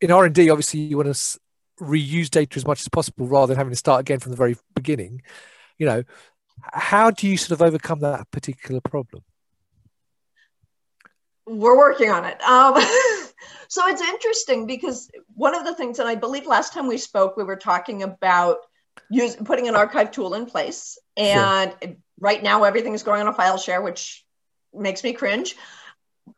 in 0.00 0.10
r&d 0.10 0.50
obviously 0.50 0.80
you 0.80 0.96
want 0.96 1.12
to 1.12 1.40
reuse 1.80 2.28
data 2.28 2.56
as 2.56 2.66
much 2.66 2.80
as 2.80 2.88
possible 2.88 3.26
rather 3.26 3.48
than 3.48 3.56
having 3.56 3.72
to 3.72 3.76
start 3.76 4.00
again 4.00 4.18
from 4.18 4.30
the 4.30 4.36
very 4.36 4.56
beginning 4.74 5.22
you 5.78 5.86
know 5.86 6.04
how 6.72 7.10
do 7.10 7.26
you 7.28 7.36
sort 7.36 7.52
of 7.52 7.62
overcome 7.66 8.00
that 8.00 8.30
particular 8.30 8.80
problem? 8.80 9.22
We're 11.46 11.76
working 11.76 12.10
on 12.10 12.24
it. 12.24 12.40
Um, 12.42 12.74
so 13.68 13.86
it's 13.88 14.02
interesting 14.02 14.66
because 14.66 15.10
one 15.34 15.54
of 15.54 15.64
the 15.64 15.74
things 15.74 15.98
and 15.98 16.08
i 16.08 16.14
believe 16.14 16.46
last 16.46 16.72
time 16.72 16.86
we 16.86 16.98
spoke 16.98 17.36
we 17.36 17.44
were 17.44 17.56
talking 17.56 18.02
about 18.02 18.58
use, 19.08 19.36
putting 19.36 19.68
an 19.68 19.76
archive 19.76 20.10
tool 20.10 20.34
in 20.34 20.44
place 20.44 20.98
and 21.16 21.74
sure. 21.80 21.92
right 22.18 22.42
now 22.42 22.64
everything 22.64 22.94
is 22.94 23.02
going 23.02 23.20
on 23.20 23.28
a 23.28 23.32
file 23.32 23.56
share 23.56 23.80
which 23.80 24.24
makes 24.74 25.02
me 25.02 25.12
cringe 25.12 25.54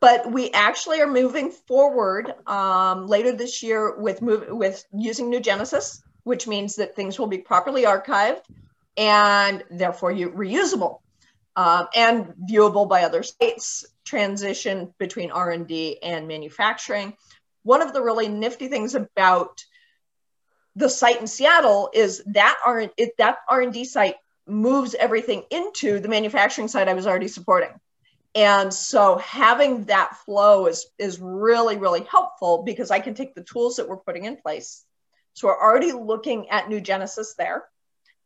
but 0.00 0.30
we 0.30 0.50
actually 0.50 1.00
are 1.00 1.06
moving 1.06 1.50
forward 1.50 2.34
um, 2.46 3.06
later 3.06 3.32
this 3.32 3.62
year 3.62 3.96
with 3.98 4.22
move, 4.22 4.46
with 4.48 4.84
using 4.92 5.30
NuGenesis, 5.30 6.02
which 6.24 6.46
means 6.46 6.76
that 6.76 6.96
things 6.96 7.18
will 7.18 7.26
be 7.26 7.38
properly 7.38 7.84
archived 7.84 8.42
and 8.96 9.64
therefore 9.70 10.12
reusable 10.12 10.98
uh, 11.56 11.86
and 11.94 12.34
viewable 12.48 12.88
by 12.88 13.04
other 13.04 13.22
states. 13.22 13.86
Transition 14.04 14.92
between 14.98 15.30
R 15.30 15.50
and 15.50 15.66
D 15.66 16.02
and 16.02 16.28
manufacturing. 16.28 17.16
One 17.62 17.80
of 17.80 17.92
the 17.92 18.02
really 18.02 18.28
nifty 18.28 18.68
things 18.68 18.94
about 18.94 19.64
the 20.74 20.88
site 20.88 21.20
in 21.20 21.26
Seattle 21.26 21.90
is 21.94 22.22
that 22.26 22.58
R 22.66 22.90
that 23.18 23.38
R 23.48 23.60
and 23.60 23.72
D 23.72 23.84
site 23.84 24.16
moves 24.46 24.94
everything 24.94 25.44
into 25.50 26.00
the 26.00 26.08
manufacturing 26.08 26.68
site 26.68 26.88
I 26.88 26.94
was 26.94 27.06
already 27.06 27.28
supporting 27.28 27.70
and 28.34 28.72
so 28.72 29.18
having 29.18 29.84
that 29.84 30.16
flow 30.24 30.66
is 30.66 30.86
is 30.98 31.18
really 31.20 31.76
really 31.76 32.04
helpful 32.04 32.62
because 32.64 32.90
i 32.90 32.98
can 33.00 33.14
take 33.14 33.34
the 33.34 33.44
tools 33.44 33.76
that 33.76 33.88
we're 33.88 33.96
putting 33.98 34.24
in 34.24 34.36
place. 34.36 34.84
So 35.34 35.48
we're 35.48 35.60
already 35.60 35.92
looking 35.92 36.50
at 36.50 36.66
NuGenesis 36.66 37.36
there 37.38 37.64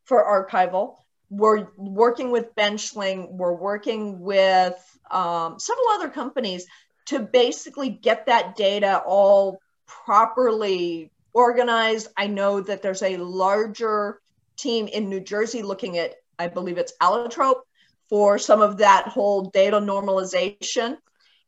for 0.04 0.25
archival. 0.25 0.96
We're 1.30 1.68
working 1.76 2.30
with 2.30 2.54
benchling. 2.56 3.30
We're 3.30 3.54
working 3.54 4.20
with 4.20 4.75
um, 5.10 5.58
several 5.58 5.88
other 5.90 6.08
companies 6.08 6.66
to 7.06 7.20
basically 7.20 7.90
get 7.90 8.26
that 8.26 8.56
data 8.56 9.00
all 9.06 9.60
properly 9.86 11.12
organized. 11.32 12.08
I 12.16 12.26
know 12.26 12.60
that 12.60 12.82
there's 12.82 13.02
a 13.02 13.18
larger 13.18 14.20
team 14.56 14.88
in 14.88 15.08
new 15.08 15.20
jersey 15.20 15.62
looking 15.62 15.98
at 15.98 16.14
i 16.38 16.48
believe 16.48 16.78
it's 16.78 16.94
allotrope 17.00 17.60
for 18.08 18.38
some 18.38 18.60
of 18.60 18.78
that 18.78 19.08
whole 19.08 19.50
data 19.50 19.78
normalization. 19.78 20.96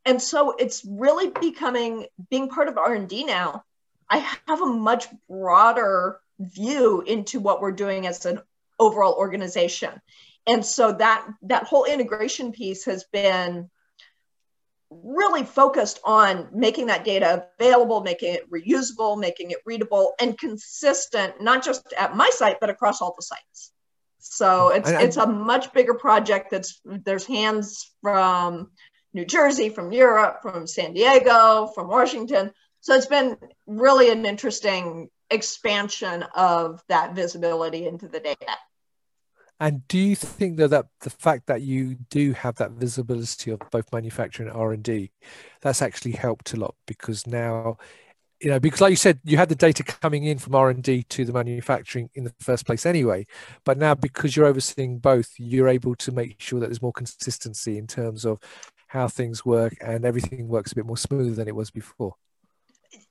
And 0.05 0.21
so 0.21 0.55
it's 0.57 0.85
really 0.85 1.31
becoming 1.41 2.07
being 2.31 2.49
part 2.49 2.69
of 2.69 2.79
R&D 2.79 3.25
now. 3.25 3.65
I 4.11 4.19
have 4.47 4.63
a 4.63 4.67
much 4.67 5.07
broader 5.29 6.21
view 6.39 7.03
into 7.03 7.41
what 7.41 7.61
we're 7.61 7.73
doing 7.73 8.07
as 8.07 8.25
an 8.25 8.41
overall 8.79 9.15
organization. 9.15 10.01
And 10.47 10.65
so 10.65 10.93
that 10.93 11.27
that 11.43 11.65
whole 11.65 11.85
integration 11.85 12.53
piece 12.53 12.85
has 12.87 13.05
been 13.13 13.69
really 14.91 15.45
focused 15.45 16.01
on 16.05 16.49
making 16.53 16.87
that 16.87 17.05
data 17.05 17.47
available, 17.61 18.01
making 18.01 18.35
it 18.35 18.51
reusable, 18.51 19.19
making 19.19 19.51
it 19.51 19.59
readable 19.67 20.15
and 20.19 20.39
consistent, 20.39 21.43
not 21.43 21.63
just 21.63 21.93
at 21.99 22.17
my 22.17 22.31
site, 22.31 22.59
but 22.61 22.71
across 22.71 23.03
all 23.03 23.15
the 23.15 23.23
sites. 23.23 23.73
So 24.19 24.71
it's 24.71 24.91
it's 24.91 25.17
a 25.17 25.27
much 25.27 25.73
bigger 25.73 25.95
project. 25.95 26.51
That's 26.51 26.81
there's 26.85 27.27
hands 27.27 27.93
from 28.03 28.71
New 29.15 29.25
Jersey, 29.25 29.69
from 29.69 29.93
Europe, 29.93 30.43
from 30.43 30.67
San 30.67 30.93
Diego, 30.93 31.71
from 31.75 31.89
Washington. 31.89 32.53
So 32.81 32.95
it's 32.95 33.07
been 33.07 33.37
really 33.67 34.11
an 34.11 34.27
interesting 34.27 35.09
expansion 35.31 36.25
of 36.35 36.83
that 36.89 37.15
visibility 37.15 37.87
into 37.87 38.09
the 38.09 38.21
data. 38.21 38.57
And 39.61 39.87
do 39.89 39.99
you 39.99 40.15
think 40.15 40.57
that, 40.59 40.69
that 40.69 40.87
the 41.01 41.11
fact 41.11 41.47
that 41.47 41.63
you 41.63 41.97
do 42.11 42.33
have 42.33 42.55
that 42.57 42.73
visibility 42.73 43.51
of 43.51 43.61
both 43.73 43.93
manufacturing 43.93 44.49
and 44.49 44.57
R 44.57 44.73
and 44.73 44.83
D, 44.83 45.11
that's 45.61 45.83
actually 45.83 46.13
helped 46.13 46.53
a 46.53 46.57
lot 46.57 46.77
because 46.87 47.27
now, 47.27 47.79
you 48.41 48.51
know, 48.51 48.61
because 48.61 48.81
like 48.81 48.91
you 48.91 48.97
said, 48.97 49.19
you 49.25 49.37
had 49.37 49.49
the 49.49 49.55
data 49.55 49.83
coming 49.83 50.25
in 50.25 50.39
from 50.39 50.55
R 50.55 50.71
and 50.71 50.83
D 50.83 51.03
to 51.05 51.25
the 51.25 51.33
manufacturing 51.33 52.11
in 52.15 52.25
the 52.25 52.35
first 52.41 52.67
place 52.67 52.87
anyway, 52.87 53.27
but 53.65 53.79
now 53.79 53.95
because 53.95 54.37
you're 54.37 54.47
overseeing 54.47 54.99
both, 54.99 55.33
you're 55.39 55.69
able 55.69 55.95
to 55.97 56.13
make 56.13 56.41
sure 56.41 56.61
that 56.61 56.67
there's 56.67 56.83
more 56.83 56.93
consistency 56.93 57.79
in 57.79 57.87
terms 57.87 58.25
of 58.25 58.39
how 58.89 59.09
things 59.09 59.45
work 59.45 59.75
and 59.81 60.05
everything 60.05 60.49
works 60.49 60.73
a 60.73 60.75
bit 60.75 60.87
more 60.87 60.97
smooth 60.97 61.37
than 61.37 61.49
it 61.49 61.55
was 61.55 61.71
before 61.71 62.15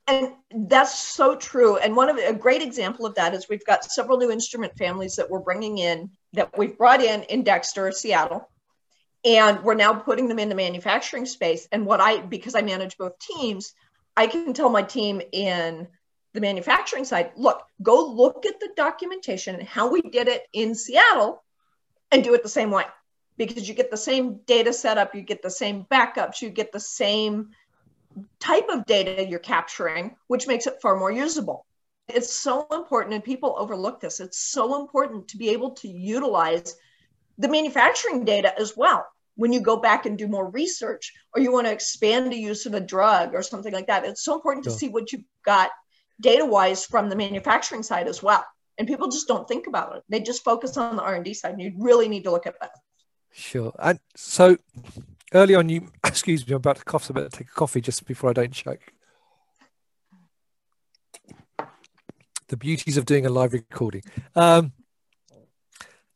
and 0.07 0.31
that's 0.69 0.98
so 0.98 1.36
true. 1.36 1.77
And 1.77 1.96
one 1.96 2.10
of 2.10 2.17
a 2.17 2.34
great 2.34 2.62
example 2.62 3.05
of 3.05 3.15
that 3.15 3.34
is 3.34 3.50
we've 3.50 3.65
got 3.65 3.84
several 3.84 4.17
new 4.17 4.31
instrument 4.31 4.77
families 4.77 5.17
that 5.17 5.29
we're 5.29 5.39
bringing 5.39 5.77
in 5.77 6.12
that 6.34 6.57
we've 6.57 6.77
brought 6.77 7.01
in 7.01 7.24
in 7.24 7.43
Dexter, 7.43 7.91
Seattle, 7.91 8.50
and 9.25 9.63
we're 9.63 9.75
now 9.75 9.93
putting 9.93 10.29
them 10.29 10.39
in 10.39 10.50
the 10.50 10.55
manufacturing 10.55 11.25
space. 11.25 11.67
And 11.72 11.86
what 11.86 12.00
I, 12.00 12.22
because 12.22 12.55
I 12.55 12.62
manage 12.62 12.98
both 12.98 13.19
teams, 13.19 13.74
I 14.18 14.28
can 14.28 14.54
tell 14.54 14.70
my 14.70 14.82
team 14.82 15.22
in 15.32 15.88
the 16.34 16.42
manufacturing 16.42 17.06
side, 17.06 17.32
look, 17.38 17.64
go 17.82 18.08
look 18.08 18.46
at 18.46 18.60
the 18.60 18.70
documentation 18.76 19.56
and 19.56 19.68
how 19.68 19.90
we 19.90 20.02
did 20.02 20.28
it 20.28 20.44
in 20.52 20.74
Seattle 20.74 21.44
and 22.12 22.24
do 22.24 22.34
it 22.34 22.42
the 22.42 22.50
same 22.50 22.72
way 22.72 22.86
because 23.38 23.70
you 23.70 23.76
get 23.76 23.92
the 23.92 23.98
same 23.98 24.40
data 24.48 24.74
setup, 24.74 25.14
you 25.14 25.22
get 25.22 25.44
the 25.44 25.50
same 25.50 25.86
backups, 25.86 26.42
you 26.42 26.50
get 26.50 26.72
the 26.72 26.80
same 26.80 27.50
type 28.40 28.70
of 28.70 28.86
data 28.88 29.24
you're 29.24 29.40
capturing, 29.40 30.16
which 30.28 30.48
makes 30.48 30.66
it 30.66 30.82
far 30.82 30.98
more 30.98 31.12
usable. 31.12 31.66
It's 32.08 32.34
so 32.34 32.66
important, 32.72 33.14
and 33.14 33.24
people 33.24 33.56
overlook 33.58 34.00
this. 34.00 34.20
It's 34.20 34.40
so 34.40 34.82
important 34.82 35.28
to 35.30 35.38
be 35.38 35.50
able 35.50 35.72
to 35.72 35.88
utilize 35.88 36.76
the 37.38 37.50
manufacturing 37.50 38.26
data 38.26 38.58
as 38.60 38.76
well. 38.76 39.06
When 39.38 39.53
you 39.53 39.62
go 39.62 39.77
back 39.77 40.06
and 40.06 40.17
do 40.17 40.27
more 40.27 40.50
research, 40.50 41.13
or 41.34 41.41
you 41.41 41.53
want 41.53 41.67
to 41.67 41.74
expand 41.74 42.32
the 42.32 42.38
use 42.38 42.65
of 42.65 42.74
a 42.74 42.82
drug 42.82 43.34
or 43.34 43.41
something 43.41 43.72
like 43.72 43.88
that, 43.88 44.03
it's 44.03 44.24
so 44.24 44.36
important 44.36 44.65
to 44.65 44.72
see 44.72 44.89
what 44.89 45.12
you've 45.12 45.24
got 45.46 45.72
data 46.20 46.46
wise 46.46 46.86
from 46.86 47.10
the 47.10 47.15
manufacturing 47.15 47.84
side 47.84 48.08
as 48.08 48.22
well. 48.22 48.46
And 48.77 48.88
people 48.88 49.08
just 49.08 49.27
don't 49.27 49.48
think 49.48 49.67
about 49.67 49.96
it. 49.96 50.03
They 50.10 50.20
just 50.20 50.44
focus 50.44 50.77
on 50.77 50.96
the 50.96 51.01
R 51.01 51.15
and 51.15 51.25
D 51.25 51.34
side. 51.34 51.53
And 51.53 51.62
you 51.62 51.74
really 51.77 52.10
need 52.10 52.25
to 52.25 52.32
look 52.32 52.46
at 52.46 52.60
that. 52.60 52.72
Sure. 53.32 53.74
And 53.79 54.00
so 54.15 54.58
early 55.34 55.56
on, 55.56 55.70
you 55.70 55.89
excuse 56.03 56.48
me, 56.48 56.53
I'm 56.53 56.58
about 56.58 56.77
to 56.77 56.84
cough, 56.84 57.06
so 57.06 57.13
I 57.13 57.15
better 57.15 57.29
take 57.29 57.50
a 57.50 57.53
coffee 57.53 57.82
just 57.82 58.06
before 58.06 58.29
I 58.29 58.34
don't 58.34 58.53
choke. 58.53 58.82
The 62.50 62.58
beauties 62.58 62.98
of 62.98 63.06
doing 63.06 63.25
a 63.25 63.29
live 63.29 63.53
recording. 63.53 64.03
Um, 64.36 64.72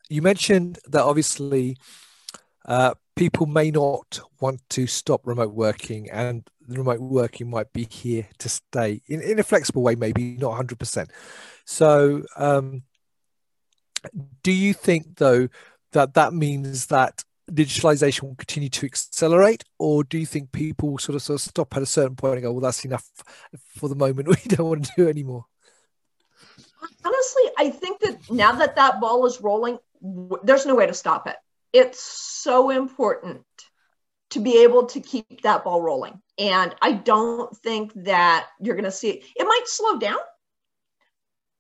you 0.09 0.21
mentioned 0.21 0.79
that 0.87 1.03
obviously 1.03 1.77
uh, 2.65 2.93
people 3.15 3.45
may 3.45 3.71
not 3.71 4.19
want 4.39 4.61
to 4.69 4.87
stop 4.87 5.25
remote 5.25 5.53
working, 5.53 6.09
and 6.09 6.47
remote 6.67 6.99
working 6.99 7.49
might 7.49 7.71
be 7.73 7.85
here 7.89 8.27
to 8.39 8.49
stay 8.49 9.01
in, 9.07 9.21
in 9.21 9.39
a 9.39 9.43
flexible 9.43 9.81
way, 9.81 9.95
maybe 9.95 10.37
not 10.37 10.59
100%. 10.59 11.09
So, 11.65 12.23
um, 12.35 12.83
do 14.43 14.51
you 14.51 14.73
think 14.73 15.17
though 15.17 15.47
that 15.91 16.15
that 16.15 16.33
means 16.33 16.87
that 16.87 17.23
digitalization 17.51 18.23
will 18.23 18.35
continue 18.35 18.69
to 18.69 18.85
accelerate, 18.85 19.63
or 19.77 20.03
do 20.03 20.17
you 20.17 20.25
think 20.25 20.51
people 20.51 20.97
sort 20.97 21.15
of, 21.15 21.21
sort 21.21 21.35
of 21.35 21.41
stop 21.41 21.75
at 21.75 21.83
a 21.83 21.85
certain 21.85 22.15
point 22.15 22.35
and 22.35 22.43
go, 22.43 22.51
"Well, 22.51 22.61
that's 22.61 22.85
enough 22.85 23.07
for 23.77 23.89
the 23.89 23.95
moment. 23.95 24.27
We 24.29 24.35
don't 24.47 24.67
want 24.67 24.85
to 24.85 24.91
do 24.95 25.09
anymore." 25.09 25.45
Honestly, 27.03 27.43
I 27.57 27.69
think 27.69 27.99
that 28.01 28.31
now 28.31 28.53
that 28.53 28.75
that 28.75 28.99
ball 28.99 29.25
is 29.25 29.41
rolling, 29.41 29.77
there's 30.43 30.65
no 30.65 30.75
way 30.75 30.87
to 30.87 30.93
stop 30.93 31.27
it. 31.27 31.35
It's 31.73 32.01
so 32.01 32.69
important 32.69 33.45
to 34.31 34.39
be 34.39 34.63
able 34.63 34.85
to 34.87 34.99
keep 34.99 35.41
that 35.41 35.63
ball 35.63 35.81
rolling, 35.81 36.21
and 36.37 36.75
I 36.81 36.93
don't 36.93 37.55
think 37.57 37.93
that 38.03 38.47
you're 38.59 38.75
going 38.75 38.85
to 38.85 38.91
see 38.91 39.09
it. 39.09 39.25
It 39.35 39.45
might 39.45 39.63
slow 39.65 39.97
down, 39.97 40.19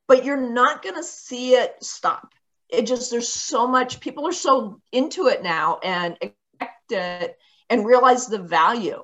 but 0.07 0.25
you're 0.25 0.37
not 0.37 0.81
going 0.81 0.95
to 0.95 1.03
see 1.03 1.55
it 1.55 1.75
stop 1.81 2.33
it 2.71 2.87
just 2.87 3.11
there's 3.11 3.29
so 3.29 3.67
much 3.67 3.99
people 3.99 4.27
are 4.27 4.33
so 4.33 4.81
into 4.91 5.27
it 5.27 5.43
now 5.43 5.79
and 5.83 6.17
expect 6.21 6.91
it 6.91 7.37
and 7.69 7.85
realize 7.85 8.27
the 8.27 8.39
value 8.39 9.03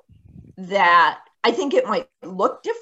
that 0.57 1.19
I 1.43 1.51
think 1.51 1.73
it 1.73 1.85
might 1.85 2.09
look 2.23 2.63
different, 2.63 2.81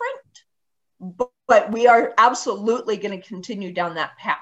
but, 1.00 1.32
but 1.48 1.72
we 1.72 1.88
are 1.88 2.13
absolutely 2.17 2.98
going 2.98 3.20
to 3.20 3.27
continue 3.27 3.74
down 3.74 3.96
that 3.96 4.17
path. 4.17 4.38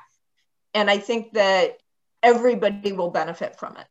And 0.73 0.89
I 0.89 0.97
think 0.97 1.33
that 1.33 1.77
everybody 2.23 2.93
will 2.93 3.11
benefit 3.11 3.59
from 3.59 3.77
it. 3.77 3.85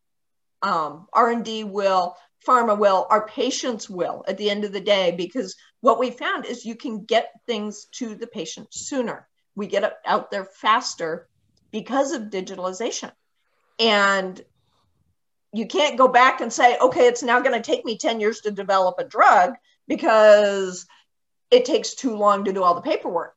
Um, 0.63 1.07
R&D 1.13 1.65
will, 1.65 2.17
pharma 2.47 2.77
will, 2.77 3.07
our 3.11 3.27
patients 3.27 3.89
will 3.91 4.25
at 4.27 4.39
the 4.39 4.51
end 4.51 4.65
of 4.65 4.73
the 4.73 4.81
day, 4.81 5.13
because 5.17 5.55
what 5.81 5.99
we 5.99 6.11
found 6.11 6.47
is 6.47 6.65
you 6.65 6.75
can 6.75 7.05
get 7.05 7.31
things 7.47 7.87
to 7.93 8.15
the 8.15 8.27
patient 8.27 8.73
sooner. 8.73 9.29
We 9.55 9.67
get 9.67 9.85
it 9.85 9.93
out 10.07 10.31
there 10.31 10.45
faster 10.45 11.29
because 11.71 12.13
of 12.13 12.25
digitalization. 12.25 13.13
And 13.79 14.41
you 15.53 15.67
can't 15.67 15.99
go 15.99 16.09
back 16.09 16.41
and 16.41 16.53
say, 16.53 16.79
okay, 16.79 17.07
it's 17.07 17.23
now 17.23 17.41
going 17.41 17.61
to 17.61 17.71
take 17.71 17.85
me 17.85 17.99
10 17.99 18.21
years 18.21 18.41
to 18.41 18.51
develop 18.51 18.97
a 18.99 19.05
drug 19.05 19.55
because 19.87 20.87
it 21.51 21.65
takes 21.65 21.95
too 21.95 22.17
long 22.17 22.45
to 22.45 22.53
do 22.53 22.63
all 22.63 22.75
the 22.75 22.81
paperwork 22.81 23.37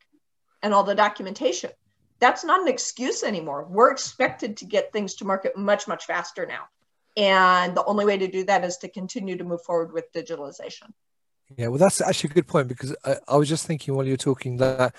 and 0.61 0.73
all 0.73 0.83
the 0.83 0.95
documentation. 0.95 1.71
That's 2.19 2.43
not 2.43 2.61
an 2.61 2.67
excuse 2.67 3.23
anymore. 3.23 3.67
We're 3.69 3.91
expected 3.91 4.57
to 4.57 4.65
get 4.65 4.91
things 4.93 5.15
to 5.15 5.25
market 5.25 5.57
much, 5.57 5.87
much 5.87 6.05
faster 6.05 6.45
now. 6.45 6.63
And 7.17 7.75
the 7.75 7.85
only 7.85 8.05
way 8.05 8.17
to 8.17 8.27
do 8.27 8.43
that 8.45 8.63
is 8.63 8.77
to 8.77 8.89
continue 8.89 9.37
to 9.37 9.43
move 9.43 9.63
forward 9.63 9.93
with 9.93 10.11
digitalization. 10.13 10.91
Yeah, 11.57 11.67
well, 11.67 11.77
that's 11.77 12.01
actually 12.01 12.31
a 12.31 12.33
good 12.33 12.47
point 12.47 12.67
because 12.67 12.95
I, 13.05 13.17
I 13.27 13.37
was 13.37 13.47
just 13.47 13.67
thinking 13.67 13.93
while 13.93 14.05
you 14.05 14.13
were 14.13 14.17
talking 14.17 14.57
that 14.57 14.95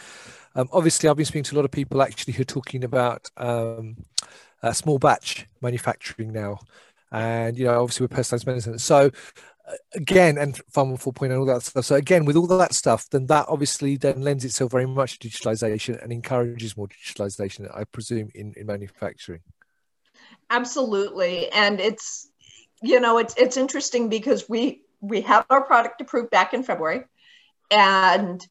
um, 0.55 0.69
obviously 0.73 1.09
I've 1.09 1.17
been 1.17 1.27
speaking 1.27 1.45
to 1.45 1.55
a 1.55 1.59
lot 1.59 1.65
of 1.65 1.71
people 1.71 2.01
actually 2.01 2.35
who 2.35 2.43
are 2.43 2.45
talking 2.47 2.85
about 2.85 3.29
um, 3.37 3.97
uh, 4.63 4.73
small 4.73 4.99
batch 4.99 5.47
manufacturing 5.61 6.33
now, 6.33 6.61
and 7.11 7.59
you 7.59 7.67
know 7.67 7.83
obviously 7.83 8.05
with 8.05 8.13
personalized 8.13 8.47
medicine. 8.47 8.79
So 8.79 9.11
again, 9.95 10.39
and 10.39 10.55
Pharma 10.73 11.01
4.0 11.01 11.25
and 11.25 11.35
all 11.35 11.45
that 11.47 11.63
stuff. 11.63 11.85
So 11.85 11.97
again, 11.97 12.25
with 12.25 12.37
all 12.37 12.47
that 12.47 12.75
stuff, 12.75 13.09
then 13.11 13.27
that 13.27 13.47
obviously 13.49 13.97
then 13.97 14.23
lends 14.23 14.45
itself 14.45 14.73
very 14.73 14.87
much 14.87 15.19
to 15.19 15.29
digitalization 15.29 16.03
and 16.03 16.13
encourages 16.13 16.77
more 16.77 16.89
digitalization, 16.89 17.75
I 17.77 17.85
presume, 17.85 18.31
in, 18.35 18.55
in 18.57 18.67
manufacturing. 18.67 19.41
Absolutely, 20.51 21.51
and 21.51 21.81
it's 21.81 22.29
you 22.83 23.01
know 23.01 23.19
it's 23.19 23.35
it's 23.37 23.57
interesting 23.57 24.09
because 24.09 24.49
we 24.49 24.83
we 25.01 25.23
have 25.23 25.45
our 25.51 25.63
product 25.63 26.01
approved 26.01 26.31
back 26.31 26.55
in 26.55 26.63
February, 26.63 27.05
and 27.71 28.47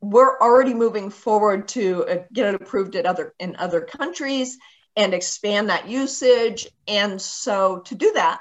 we're 0.00 0.38
already 0.38 0.74
moving 0.74 1.08
forward 1.10 1.68
to 1.68 2.04
uh, 2.06 2.16
get 2.32 2.54
it 2.54 2.60
approved 2.60 2.94
at 2.96 3.06
other 3.06 3.34
in 3.38 3.56
other 3.56 3.80
countries 3.80 4.58
and 4.96 5.14
expand 5.14 5.70
that 5.70 5.88
usage. 5.88 6.68
And 6.86 7.20
so 7.20 7.80
to 7.80 7.94
do 7.94 8.12
that, 8.12 8.40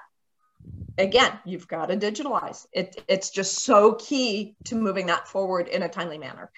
again, 0.98 1.32
you've 1.46 1.68
got 1.68 1.88
to 1.88 1.98
digitalize. 1.98 2.66
It, 2.72 3.04
it's 3.08 3.30
just 3.30 3.64
so 3.64 3.94
key 3.94 4.56
to 4.66 4.76
moving 4.76 5.08
that 5.08 5.28
forward 5.28 5.68
in 5.68 5.84
a 5.84 5.90
timely 5.90 6.18
manner. 6.18 6.52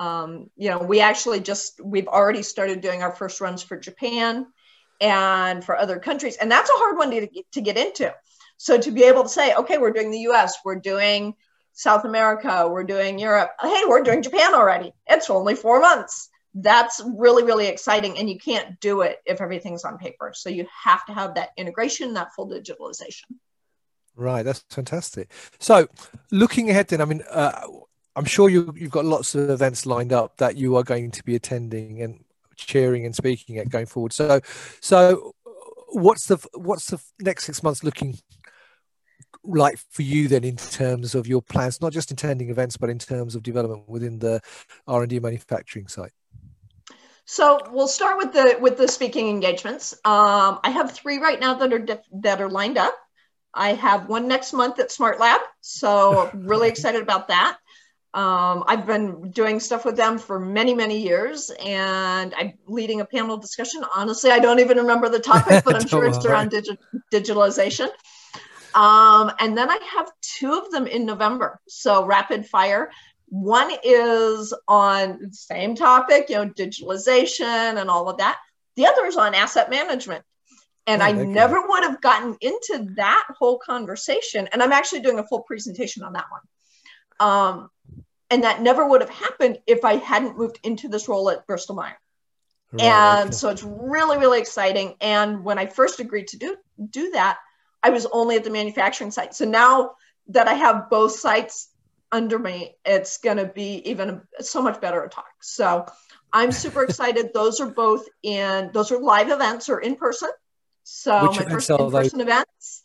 Um, 0.00 0.50
you 0.56 0.70
know, 0.70 0.78
we 0.78 1.00
actually 1.00 1.40
just 1.40 1.80
we've 1.82 2.06
already 2.06 2.42
started 2.42 2.80
doing 2.80 3.02
our 3.02 3.14
first 3.14 3.40
runs 3.40 3.62
for 3.62 3.76
Japan 3.76 4.46
and 5.00 5.64
for 5.64 5.76
other 5.76 5.98
countries, 5.98 6.36
and 6.36 6.50
that's 6.50 6.70
a 6.70 6.74
hard 6.74 6.96
one 6.96 7.10
to, 7.10 7.28
to 7.52 7.60
get 7.60 7.76
into. 7.76 8.12
So 8.58 8.78
to 8.78 8.90
be 8.90 9.04
able 9.04 9.24
to 9.24 9.28
say, 9.28 9.54
okay, 9.54 9.78
we're 9.78 9.92
doing 9.92 10.10
the 10.10 10.28
US, 10.30 10.58
we're 10.64 10.80
doing 10.80 11.34
South 11.72 12.04
America, 12.04 12.68
we're 12.68 12.84
doing 12.84 13.18
Europe, 13.18 13.52
hey, 13.60 13.82
we're 13.86 14.02
doing 14.02 14.22
Japan 14.22 14.54
already. 14.54 14.92
It's 15.06 15.30
only 15.30 15.54
four 15.54 15.80
months. 15.80 16.28
That's 16.54 17.00
really, 17.16 17.44
really 17.44 17.68
exciting. 17.68 18.18
And 18.18 18.28
you 18.28 18.36
can't 18.36 18.80
do 18.80 19.02
it 19.02 19.18
if 19.24 19.40
everything's 19.40 19.84
on 19.84 19.96
paper. 19.96 20.32
So 20.34 20.48
you 20.48 20.66
have 20.84 21.06
to 21.06 21.12
have 21.12 21.36
that 21.36 21.50
integration, 21.56 22.14
that 22.14 22.34
full 22.34 22.48
digitalization. 22.48 23.26
Right, 24.18 24.42
that's 24.42 24.64
fantastic. 24.68 25.30
So, 25.60 25.86
looking 26.32 26.70
ahead, 26.70 26.88
then, 26.88 27.00
I 27.00 27.04
mean, 27.04 27.22
uh, 27.30 27.52
I'm 28.16 28.24
sure 28.24 28.48
you, 28.48 28.74
you've 28.76 28.90
got 28.90 29.04
lots 29.04 29.36
of 29.36 29.48
events 29.48 29.86
lined 29.86 30.12
up 30.12 30.38
that 30.38 30.56
you 30.56 30.74
are 30.76 30.82
going 30.82 31.12
to 31.12 31.22
be 31.22 31.36
attending 31.36 32.02
and 32.02 32.24
cheering 32.56 33.06
and 33.06 33.14
speaking 33.14 33.58
at 33.58 33.68
going 33.68 33.86
forward. 33.86 34.12
So, 34.12 34.40
so 34.80 35.34
what's 35.90 36.26
the 36.26 36.44
what's 36.54 36.86
the 36.86 37.00
next 37.20 37.44
six 37.44 37.62
months 37.62 37.84
looking 37.84 38.18
like 39.44 39.78
for 39.88 40.02
you 40.02 40.26
then 40.26 40.42
in 40.42 40.56
terms 40.56 41.14
of 41.14 41.28
your 41.28 41.40
plans, 41.40 41.80
not 41.80 41.92
just 41.92 42.10
attending 42.10 42.50
events, 42.50 42.76
but 42.76 42.90
in 42.90 42.98
terms 42.98 43.36
of 43.36 43.44
development 43.44 43.88
within 43.88 44.18
the 44.18 44.40
R 44.88 45.02
and 45.02 45.10
D 45.10 45.20
manufacturing 45.20 45.86
site? 45.86 46.12
So 47.24 47.60
we'll 47.70 47.86
start 47.86 48.18
with 48.18 48.32
the 48.32 48.56
with 48.60 48.78
the 48.78 48.88
speaking 48.88 49.28
engagements. 49.28 49.92
Um, 50.04 50.58
I 50.64 50.70
have 50.70 50.90
three 50.90 51.18
right 51.18 51.38
now 51.38 51.54
that 51.54 51.72
are 51.72 51.86
that 52.22 52.40
are 52.40 52.50
lined 52.50 52.78
up. 52.78 52.96
I 53.54 53.74
have 53.74 54.08
one 54.08 54.28
next 54.28 54.52
month 54.52 54.78
at 54.78 54.92
Smart 54.92 55.18
Lab, 55.20 55.40
so 55.60 56.30
really 56.34 56.68
excited 56.74 57.02
about 57.02 57.28
that. 57.28 57.58
Um, 58.14 58.64
I've 58.66 58.86
been 58.86 59.30
doing 59.30 59.60
stuff 59.60 59.84
with 59.84 59.96
them 59.96 60.18
for 60.18 60.40
many, 60.40 60.74
many 60.74 60.98
years, 60.98 61.50
and 61.50 62.34
I'm 62.36 62.54
leading 62.66 63.00
a 63.00 63.04
panel 63.04 63.36
discussion. 63.36 63.84
Honestly, 63.94 64.30
I 64.30 64.38
don't 64.38 64.60
even 64.60 64.78
remember 64.78 65.08
the 65.08 65.18
topic, 65.18 65.62
but 65.64 65.76
I'm 65.76 65.86
sure 65.86 66.06
it's 66.06 66.24
around 66.24 66.50
digi- 66.50 66.78
digitalization. 67.12 67.88
Um, 68.74 69.32
and 69.40 69.56
then 69.56 69.70
I 69.70 69.78
have 69.96 70.10
two 70.22 70.52
of 70.52 70.70
them 70.70 70.86
in 70.86 71.04
November. 71.04 71.60
So 71.68 72.04
rapid 72.04 72.46
fire. 72.46 72.90
One 73.28 73.70
is 73.84 74.54
on 74.66 75.18
the 75.20 75.34
same 75.34 75.74
topic, 75.74 76.30
you 76.30 76.36
know, 76.36 76.48
digitalization 76.48 77.78
and 77.78 77.90
all 77.90 78.08
of 78.08 78.18
that. 78.18 78.38
The 78.76 78.86
other 78.86 79.04
is 79.06 79.16
on 79.16 79.34
asset 79.34 79.70
management. 79.70 80.24
And 80.88 81.02
oh, 81.02 81.04
I 81.04 81.12
never 81.12 81.60
would 81.68 81.84
have 81.84 82.00
gotten 82.00 82.34
into 82.40 82.94
that 82.96 83.24
whole 83.38 83.58
conversation. 83.58 84.48
And 84.50 84.62
I'm 84.62 84.72
actually 84.72 85.00
doing 85.00 85.18
a 85.18 85.26
full 85.26 85.42
presentation 85.42 86.02
on 86.02 86.14
that 86.14 86.24
one. 86.30 86.40
Um, 87.20 87.70
and 88.30 88.44
that 88.44 88.62
never 88.62 88.88
would 88.88 89.02
have 89.02 89.10
happened 89.10 89.58
if 89.66 89.84
I 89.84 89.96
hadn't 89.96 90.38
moved 90.38 90.58
into 90.62 90.88
this 90.88 91.06
role 91.06 91.28
at 91.28 91.46
Bristol 91.46 91.76
Myers. 91.76 91.98
Right, 92.72 92.84
and 92.84 93.28
okay. 93.28 93.36
so 93.36 93.50
it's 93.50 93.62
really, 93.62 94.16
really 94.16 94.40
exciting. 94.40 94.94
And 95.02 95.44
when 95.44 95.58
I 95.58 95.66
first 95.66 96.00
agreed 96.00 96.28
to 96.28 96.38
do 96.38 96.56
do 96.90 97.10
that, 97.10 97.38
I 97.82 97.90
was 97.90 98.06
only 98.06 98.36
at 98.36 98.44
the 98.44 98.50
manufacturing 98.50 99.10
site. 99.10 99.34
So 99.34 99.44
now 99.44 99.92
that 100.28 100.48
I 100.48 100.54
have 100.54 100.88
both 100.88 101.12
sites 101.12 101.68
under 102.12 102.38
me, 102.38 102.76
it's 102.84 103.18
going 103.18 103.36
to 103.36 103.46
be 103.46 103.82
even 103.90 104.22
so 104.40 104.62
much 104.62 104.80
better 104.80 105.02
to 105.02 105.08
talk. 105.08 105.32
So 105.40 105.86
I'm 106.32 106.52
super 106.52 106.82
excited. 106.88 107.30
those 107.34 107.60
are 107.60 107.70
both 107.70 108.06
in, 108.22 108.70
those 108.72 108.90
are 108.90 108.98
live 108.98 109.30
events 109.30 109.68
or 109.68 109.80
in 109.80 109.96
person. 109.96 110.30
So 110.90 111.28
Which 111.28 111.38
my 111.38 111.50
first 111.50 111.68
in 111.68 111.90
person 111.90 112.20
events, 112.22 112.82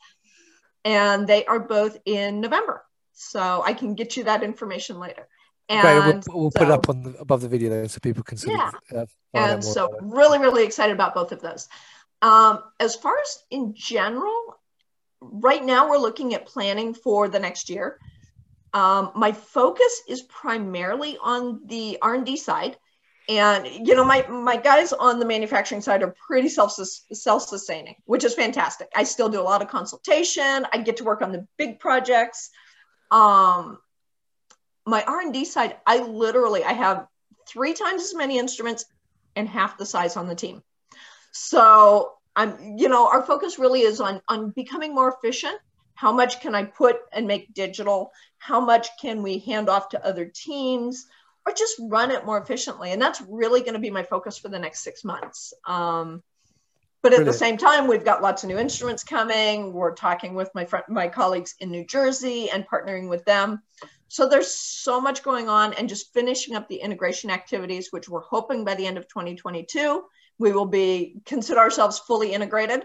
and 0.84 1.26
they 1.26 1.46
are 1.46 1.60
both 1.60 1.98
in 2.06 2.42
November. 2.42 2.84
So 3.14 3.64
I 3.66 3.74
can 3.74 3.96
get 3.96 4.18
you 4.18 4.26
that 4.26 4.44
information 4.44 5.00
later. 5.00 5.28
And 5.70 6.22
we'll, 6.28 6.42
we'll 6.42 6.52
so, 6.52 6.60
put 6.60 6.68
it 6.68 6.72
up 6.72 6.90
on 6.90 7.04
the, 7.04 7.18
above 7.18 7.40
the 7.40 7.48
video 7.48 7.70
there 7.70 7.88
so 7.88 8.00
people 8.02 8.24
can 8.24 8.38
see. 8.38 8.52
Yeah. 8.52 8.72
Uh, 8.94 9.06
and 9.34 9.64
so 9.64 9.90
really, 10.02 10.38
really 10.38 10.66
excited 10.66 10.92
about 10.92 11.16
both 11.16 11.32
of 11.32 11.40
those. 11.40 11.70
Um, 12.22 12.62
as 12.78 12.96
far 12.96 13.14
as 13.22 13.40
in 13.50 13.74
general, 13.74 14.58
right 15.22 15.64
now 15.64 15.90
we're 15.90 15.98
looking 15.98 16.34
at 16.34 16.46
planning 16.46 16.94
for 16.94 17.30
the 17.30 17.40
next 17.40 17.70
year. 17.70 18.00
Um, 18.74 19.12
my 19.16 19.32
focus 19.32 20.02
is 20.10 20.24
primarily 20.24 21.18
on 21.22 21.62
the 21.68 22.00
R&D 22.02 22.36
side. 22.36 22.78
And 23.30 23.66
you 23.88 23.96
know, 23.96 24.04
my 24.04 24.28
my 24.28 24.58
guys 24.58 24.92
on 24.92 25.20
the 25.20 25.26
manufacturing 25.26 25.82
side 25.82 26.04
are 26.04 26.14
pretty 26.28 26.50
self 26.50 26.74
self 26.74 27.44
sustaining, 27.44 27.96
which 28.06 28.24
is 28.26 28.34
fantastic. 28.34 28.90
I 28.96 29.04
still 29.04 29.30
do 29.30 29.40
a 29.40 29.44
lot 29.44 29.62
of 29.62 29.70
consultation. 29.70 30.66
I 30.74 30.80
get 30.80 30.98
to 30.98 31.06
work 31.06 31.22
on 31.22 31.32
the 31.32 31.48
big 31.58 31.80
projects. 31.80 32.50
Um, 33.12 33.78
my 34.86 35.04
R&D 35.04 35.46
side, 35.46 35.78
I 35.86 36.00
literally 36.00 36.64
I 36.66 36.74
have 36.74 37.08
three 37.48 37.74
times 37.74 38.04
as 38.04 38.14
many 38.14 38.38
instruments 38.38 38.86
and 39.36 39.48
half 39.48 39.78
the 39.78 39.86
size 39.86 40.18
on 40.18 40.28
the 40.28 40.36
team. 40.36 40.62
So 41.32 42.14
I'm, 42.36 42.78
you 42.78 42.90
know, 42.90 43.08
our 43.08 43.24
focus 43.24 43.58
really 43.58 43.82
is 43.82 44.02
on 44.02 44.22
on 44.28 44.50
becoming 44.50 44.94
more 44.94 45.14
efficient. 45.14 45.58
How 45.96 46.12
much 46.12 46.42
can 46.42 46.56
I 46.56 46.66
put 46.66 46.98
and 47.14 47.26
make 47.28 47.54
digital? 47.54 48.12
How 48.40 48.60
much 48.60 48.90
can 49.00 49.24
we 49.24 49.40
hand 49.40 49.70
off 49.70 49.90
to 49.90 50.06
other 50.06 50.26
teams, 50.26 51.06
or 51.46 51.54
just 51.54 51.76
run 51.80 52.12
it 52.12 52.26
more 52.26 52.38
efficiently? 52.38 52.92
And 52.92 53.02
that's 53.02 53.22
really 53.28 53.62
going 53.62 53.74
to 53.74 53.80
be 53.80 53.90
my 53.90 54.04
focus 54.04 54.38
for 54.38 54.50
the 54.50 54.60
next 54.60 54.84
six 54.84 55.04
months. 55.04 55.54
Um, 55.66 56.24
but 57.02 57.12
at 57.12 57.18
Brilliant. 57.18 57.34
the 57.34 57.38
same 57.38 57.58
time, 57.58 57.88
we've 57.88 58.06
got 58.06 58.22
lots 58.22 58.44
of 58.44 58.50
new 58.50 58.58
instruments 58.58 59.04
coming. 59.04 59.74
We're 59.74 59.94
talking 59.94 60.36
with 60.36 60.50
my 60.56 60.64
friend, 60.64 60.86
my 60.88 61.10
colleagues 61.10 61.56
in 61.60 61.70
New 61.70 61.86
Jersey 61.86 62.50
and 62.50 62.66
partnering 62.66 63.10
with 63.10 63.26
them. 63.26 63.62
So 64.08 64.30
there's 64.30 64.54
so 64.54 65.02
much 65.02 65.24
going 65.24 65.50
on, 65.50 65.74
and 65.74 65.90
just 65.90 66.14
finishing 66.14 66.56
up 66.56 66.70
the 66.70 66.76
integration 66.76 67.30
activities, 67.30 67.88
which 67.92 68.08
we're 68.08 68.22
hoping 68.22 68.64
by 68.64 68.76
the 68.76 68.86
end 68.86 68.98
of 68.98 69.08
2022 69.08 70.04
we 70.40 70.52
will 70.52 70.66
be 70.66 71.22
consider 71.26 71.60
ourselves 71.60 72.00
fully 72.00 72.34
integrated 72.34 72.84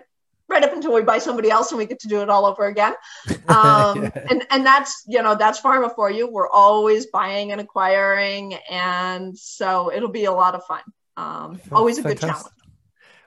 right 0.48 0.64
up 0.64 0.72
until 0.72 0.94
we 0.94 1.02
buy 1.02 1.18
somebody 1.18 1.50
else 1.50 1.70
and 1.70 1.78
we 1.78 1.86
get 1.86 2.00
to 2.00 2.08
do 2.08 2.22
it 2.22 2.30
all 2.30 2.46
over 2.46 2.66
again. 2.66 2.94
Um, 3.48 4.02
yeah. 4.02 4.26
and, 4.30 4.46
and 4.50 4.66
that's, 4.66 5.04
you 5.06 5.22
know, 5.22 5.34
that's 5.34 5.58
pharma 5.58 5.94
for 5.94 6.10
you. 6.10 6.28
We're 6.28 6.50
always 6.50 7.06
buying 7.06 7.50
and 7.50 7.62
acquiring. 7.62 8.54
And 8.70 9.36
so 9.38 9.90
it'll 9.90 10.10
be 10.10 10.26
a 10.26 10.32
lot 10.32 10.54
of 10.54 10.62
fun. 10.64 10.82
Um, 11.16 11.58
always 11.72 11.96
a 11.96 12.02
Fantastic. 12.02 12.20
good 12.20 12.34
challenge. 12.34 12.54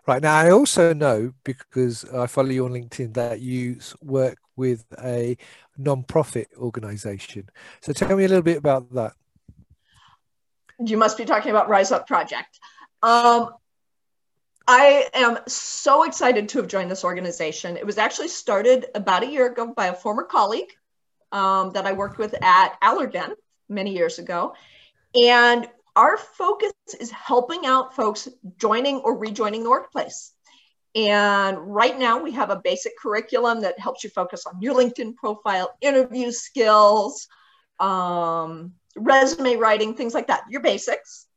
Right. 0.07 0.21
Now, 0.21 0.35
I 0.35 0.51
also 0.51 0.93
know 0.93 1.33
because 1.43 2.05
I 2.05 2.27
follow 2.27 2.49
you 2.49 2.65
on 2.65 2.73
LinkedIn 2.73 3.15
that 3.15 3.41
you 3.41 3.79
work 4.01 4.37
with 4.55 4.85
a 4.99 5.37
non-profit 5.77 6.49
organization. 6.57 7.49
So 7.81 7.93
tell 7.93 8.15
me 8.15 8.25
a 8.25 8.27
little 8.27 8.43
bit 8.43 8.57
about 8.57 8.93
that. 8.93 9.13
You 10.79 10.97
must 10.97 11.17
be 11.17 11.25
talking 11.25 11.49
about 11.49 11.67
Rise 11.67 11.91
Up 11.91 12.07
Project. 12.07 12.59
Um, 13.01 13.49
I 14.73 15.09
am 15.13 15.37
so 15.47 16.03
excited 16.03 16.47
to 16.47 16.59
have 16.59 16.67
joined 16.69 16.89
this 16.89 17.03
organization. 17.03 17.75
It 17.75 17.85
was 17.85 17.97
actually 17.97 18.29
started 18.29 18.85
about 18.95 19.21
a 19.21 19.29
year 19.29 19.47
ago 19.47 19.73
by 19.75 19.87
a 19.87 19.93
former 19.93 20.23
colleague 20.23 20.71
um, 21.33 21.71
that 21.71 21.85
I 21.85 21.91
worked 21.91 22.17
with 22.17 22.33
at 22.41 22.79
Allergan 22.81 23.33
many 23.67 23.93
years 23.93 24.17
ago. 24.17 24.55
And 25.21 25.69
our 25.97 26.15
focus 26.15 26.71
is 27.01 27.11
helping 27.11 27.65
out 27.65 27.97
folks 27.97 28.29
joining 28.59 28.99
or 28.99 29.17
rejoining 29.17 29.65
the 29.65 29.69
workplace. 29.69 30.31
And 30.95 31.57
right 31.57 31.99
now, 31.99 32.23
we 32.23 32.31
have 32.31 32.49
a 32.49 32.61
basic 32.63 32.97
curriculum 32.97 33.63
that 33.63 33.77
helps 33.77 34.05
you 34.05 34.09
focus 34.09 34.45
on 34.45 34.61
your 34.61 34.73
LinkedIn 34.73 35.17
profile, 35.17 35.75
interview 35.81 36.31
skills, 36.31 37.27
um, 37.81 38.71
resume 38.95 39.57
writing, 39.57 39.95
things 39.95 40.13
like 40.13 40.27
that, 40.27 40.43
your 40.49 40.61
basics. 40.61 41.27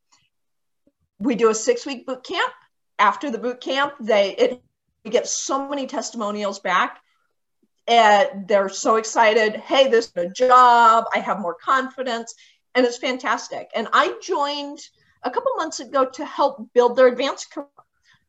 We 1.19 1.35
do 1.35 1.51
a 1.51 1.55
six 1.55 1.85
week 1.85 2.07
boot 2.07 2.23
camp 2.23 2.53
after 2.99 3.31
the 3.31 3.39
boot 3.39 3.61
camp, 3.61 3.95
they 4.01 4.37
it 4.37 4.63
we 5.05 5.11
get 5.11 5.27
so 5.29 5.69
many 5.69 5.87
testimonials 5.87 6.59
back. 6.59 7.01
And 7.87 8.49
they're 8.49 8.71
so 8.71 8.97
excited. 8.97 9.57
Hey, 9.57 9.89
this 9.89 10.07
is 10.07 10.13
a 10.17 10.29
job. 10.29 11.05
I 11.15 11.19
have 11.19 11.41
more 11.41 11.55
confidence. 11.55 12.35
And 12.75 12.87
it's 12.87 12.97
fantastic. 12.97 13.71
And 13.75 13.89
I 13.93 14.15
joined 14.23 14.81
a 15.23 15.31
couple 15.31 15.53
months 15.57 15.81
ago 15.81 16.07
to 16.07 16.25
help 16.25 16.73
build 16.73 16.97
their 16.97 17.09
advanced 17.09 17.53
career. 17.53 17.69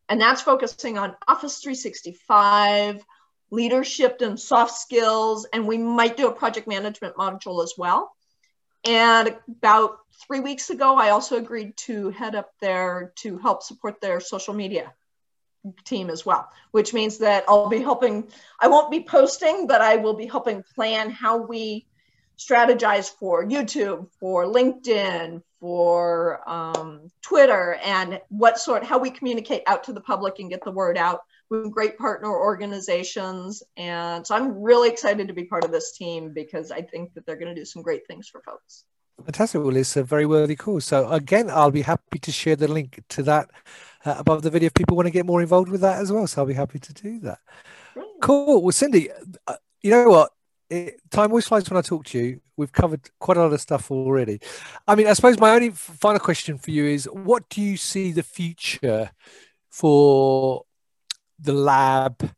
And 0.10 0.20
that's 0.20 0.42
focusing 0.42 0.98
on 0.98 1.16
Office 1.28 1.60
365, 1.60 3.04
leadership 3.50 4.18
and 4.22 4.40
soft 4.40 4.74
skills. 4.74 5.48
And 5.54 5.66
we 5.66 5.78
might 5.78 6.18
do 6.18 6.28
a 6.28 6.34
project 6.34 6.68
management 6.68 7.16
module 7.16 7.64
as 7.64 7.74
well. 7.78 8.15
And 8.86 9.36
about 9.48 10.00
three 10.28 10.40
weeks 10.40 10.70
ago, 10.70 10.96
I 10.96 11.10
also 11.10 11.38
agreed 11.38 11.76
to 11.78 12.10
head 12.10 12.36
up 12.36 12.52
there 12.62 13.12
to 13.18 13.38
help 13.40 13.64
support 13.64 14.00
their 14.00 14.20
social 14.20 14.54
media 14.54 14.94
team 15.84 16.10
as 16.10 16.26
well, 16.26 16.50
which 16.72 16.94
means 16.94 17.18
that 17.18 17.44
I'll 17.48 17.70
be 17.70 17.82
helping. 17.82 18.28
I 18.60 18.68
won't 18.68 18.92
be 18.92 19.04
posting, 19.04 19.66
but 19.66 19.82
I 19.82 19.96
will 19.96 20.14
be 20.14 20.28
helping 20.28 20.64
plan 20.76 21.10
how 21.10 21.38
we 21.38 21.88
strategize 22.38 23.10
for 23.10 23.44
YouTube, 23.44 24.08
for 24.20 24.46
LinkedIn, 24.46 25.42
for 25.60 26.48
um, 26.48 27.10
Twitter, 27.22 27.80
and 27.84 28.22
what 28.30 28.60
sort, 28.60 28.84
how 28.84 29.00
we 29.00 29.10
communicate 29.10 29.64
out 29.68 29.86
to 29.86 29.94
the 29.94 30.02
public 30.02 30.40
and 30.40 30.50
get 30.50 30.64
the 30.64 30.72
word 30.72 30.98
out 30.98 31.22
with 31.50 31.72
great 31.72 31.98
partner 31.98 32.30
organizations. 32.30 33.64
And 33.78 34.26
so 34.26 34.36
I'm 34.36 34.62
really 34.62 34.90
excited 34.90 35.28
to 35.28 35.34
be 35.34 35.46
part 35.46 35.64
of 35.64 35.72
this 35.72 35.96
team 35.98 36.34
because 36.34 36.72
I 36.72 36.82
think 36.82 37.14
that 37.14 37.26
they're 37.26 37.38
going 37.38 37.54
to 37.54 37.60
do 37.60 37.66
some 37.66 37.82
great 37.82 38.08
things 38.08 38.28
for 38.28 38.42
folks. 38.42 38.86
Fantastic. 39.24 39.62
Well, 39.62 39.76
it's 39.76 39.96
a 39.96 40.04
very 40.04 40.26
worthy 40.26 40.56
cause. 40.56 40.86
So, 40.86 41.10
again, 41.10 41.50
I'll 41.50 41.72
be 41.72 41.84
happy 41.84 42.20
to 42.20 42.32
share 42.32 42.56
the 42.56 42.68
link 42.68 43.02
to 43.10 43.24
that 43.24 43.50
uh, 44.04 44.16
above 44.18 44.42
the 44.42 44.50
video 44.50 44.68
if 44.68 44.74
people 44.74 44.98
want 44.98 45.08
to 45.08 45.12
get 45.12 45.26
more 45.26 45.42
involved 45.42 45.70
with 45.70 45.82
that 45.82 46.02
as 46.02 46.12
well. 46.12 46.28
So, 46.28 46.42
I'll 46.42 46.48
be 46.48 46.54
happy 46.54 46.80
to 46.80 46.94
do 46.94 47.20
that. 47.20 47.40
Cool. 48.22 48.62
Well, 48.62 48.74
Cindy, 48.74 49.10
uh, 49.48 49.56
you 49.82 49.92
know 49.92 50.10
what? 50.10 50.32
It, 50.70 51.00
time 51.12 51.30
always 51.30 51.48
flies 51.48 51.70
when 51.70 51.78
I 51.78 51.82
talk 51.82 52.06
to 52.06 52.20
you. 52.20 52.42
We've 52.58 52.72
covered 52.72 53.10
quite 53.20 53.38
a 53.38 53.42
lot 53.42 53.54
of 53.54 53.62
stuff 53.62 53.90
already. 53.90 54.42
I 54.88 54.96
mean, 54.96 55.08
I 55.08 55.14
suppose 55.14 55.40
my 55.40 55.52
only 55.52 55.70
final 55.70 56.20
question 56.20 56.58
for 56.58 56.72
you 56.72 56.86
is 56.86 57.06
what 57.06 57.48
do 57.50 57.62
you 57.62 57.78
see 57.78 58.12
the 58.12 58.24
future 58.24 59.12
for 59.70 60.66
the 61.40 61.54
lab 61.54 62.32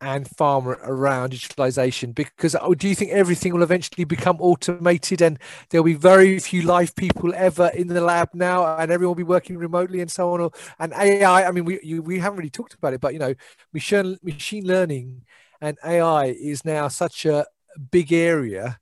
and 0.00 0.26
pharma 0.26 0.78
around 0.82 1.32
digitalization? 1.32 2.14
Because 2.14 2.54
oh, 2.60 2.74
do 2.74 2.88
you 2.88 2.94
think 2.94 3.10
everything 3.10 3.52
will 3.52 3.62
eventually 3.62 4.04
become 4.04 4.36
automated 4.40 5.20
and 5.20 5.38
there'll 5.70 5.84
be 5.84 5.94
very 5.94 6.38
few 6.38 6.62
live 6.62 6.94
people 6.94 7.34
ever 7.34 7.68
in 7.74 7.88
the 7.88 8.00
lab 8.00 8.30
now 8.32 8.76
and 8.76 8.90
everyone 8.90 9.10
will 9.10 9.14
be 9.16 9.22
working 9.22 9.58
remotely 9.58 10.00
and 10.00 10.10
so 10.10 10.32
on? 10.32 10.50
And 10.78 10.92
ai 10.92 11.44
i 11.44 11.50
mean 11.50 11.64
we 11.64 11.80
you, 11.82 12.02
we 12.02 12.18
haven't 12.18 12.38
really 12.38 12.50
talked 12.50 12.74
about 12.74 12.94
it 12.94 13.00
but 13.00 13.12
you 13.12 13.18
know 13.18 13.34
machine 13.72 14.18
machine 14.22 14.66
learning 14.66 15.22
and 15.60 15.76
ai 15.84 16.26
is 16.26 16.64
now 16.64 16.88
such 16.88 17.26
a 17.26 17.46
big 17.90 18.12
area 18.12 18.78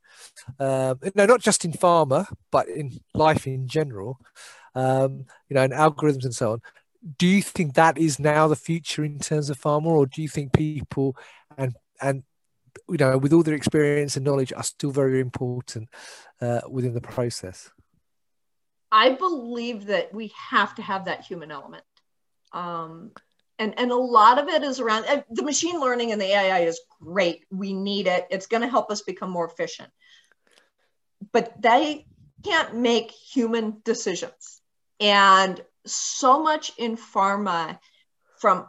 um, 0.59 0.99
no 1.15 1.27
not 1.27 1.41
just 1.41 1.65
in 1.65 1.73
pharma 1.73 2.27
but 2.51 2.69
in 2.69 2.99
life 3.15 3.47
in 3.47 3.67
general 3.67 4.19
um, 4.75 5.25
you 5.49 5.55
know 5.55 5.63
and 5.63 5.73
algorithms 5.73 6.25
and 6.25 6.35
so 6.35 6.53
on 6.53 6.63
do 7.19 7.27
you 7.27 7.43
think 7.43 7.75
that 7.75 7.99
is 7.99 8.19
now 8.19 8.49
the 8.49 8.57
future 8.57 9.05
in 9.05 9.19
terms 9.19 9.51
of 9.51 9.61
pharma, 9.61 9.87
or 9.87 10.07
do 10.07 10.23
you 10.23 10.29
think 10.29 10.53
people 10.53 11.17
and 11.57 11.75
and 12.01 12.23
you 12.89 12.97
know 12.97 13.17
with 13.19 13.33
all 13.33 13.43
their 13.43 13.55
experience 13.55 14.17
and 14.17 14.25
knowledge 14.25 14.53
are 14.53 14.63
still 14.63 14.91
very 14.91 15.21
important 15.21 15.89
uh, 16.41 16.61
within 16.69 16.95
the 16.95 17.01
process? 17.01 17.71
I 18.91 19.11
believe 19.11 19.87
that 19.87 20.15
we 20.15 20.33
have 20.51 20.75
to 20.77 20.83
have 20.83 21.07
that 21.07 21.23
human 21.23 21.51
element. 21.51 21.85
Um, 22.53 23.13
and, 23.59 23.79
and 23.79 23.91
a 23.91 23.97
lot 23.97 24.39
of 24.39 24.49
it 24.49 24.63
is 24.63 24.81
around 24.81 25.07
the 25.31 25.43
machine 25.43 25.81
learning 25.81 26.13
and 26.13 26.21
the 26.21 26.27
AI 26.27 26.61
is 26.61 26.81
great. 27.03 27.45
We 27.51 27.73
need 27.73 28.07
it. 28.07 28.27
It's 28.31 28.47
going 28.47 28.63
to 28.63 28.69
help 28.69 28.91
us 28.91 29.03
become 29.03 29.31
more 29.31 29.47
efficient. 29.47 29.91
But 31.33 31.61
they 31.61 32.07
can't 32.45 32.77
make 32.77 33.11
human 33.11 33.81
decisions. 33.85 34.61
And 35.01 35.61
so 35.87 36.43
much 36.43 36.73
in 36.79 36.97
pharma 36.97 37.79
from 38.39 38.67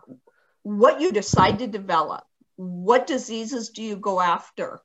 what 0.63 1.01
you 1.01 1.11
decide 1.11 1.59
to 1.59 1.67
develop, 1.67 2.23
what 2.55 3.07
diseases 3.07 3.69
do 3.69 3.83
you 3.83 3.95
go 3.95 4.19
after, 4.19 4.81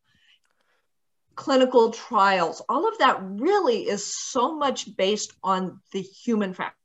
clinical 1.35 1.91
trials, 1.91 2.63
all 2.69 2.89
of 2.89 2.99
that 2.99 3.19
really 3.23 3.89
is 3.89 4.05
so 4.05 4.55
much 4.57 4.97
based 4.97 5.33
on 5.43 5.81
the 5.93 6.01
human 6.01 6.55
factor. 6.55 6.77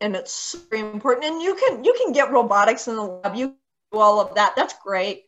And 0.00 0.14
it's 0.14 0.54
very 0.70 0.82
important. 0.82 1.26
And 1.26 1.42
you 1.42 1.54
can 1.54 1.84
you 1.84 1.94
can 1.96 2.12
get 2.12 2.30
robotics 2.30 2.86
in 2.86 2.96
the 2.96 3.02
lab, 3.02 3.34
you 3.34 3.56
do 3.92 3.98
all 3.98 4.20
of 4.20 4.34
that. 4.34 4.54
That's 4.56 4.74
great. 4.84 5.24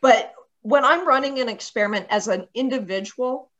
But 0.00 0.32
when 0.62 0.84
I'm 0.84 1.08
running 1.08 1.40
an 1.40 1.48
experiment 1.48 2.06
as 2.10 2.28
an 2.28 2.46
individual, 2.54 3.50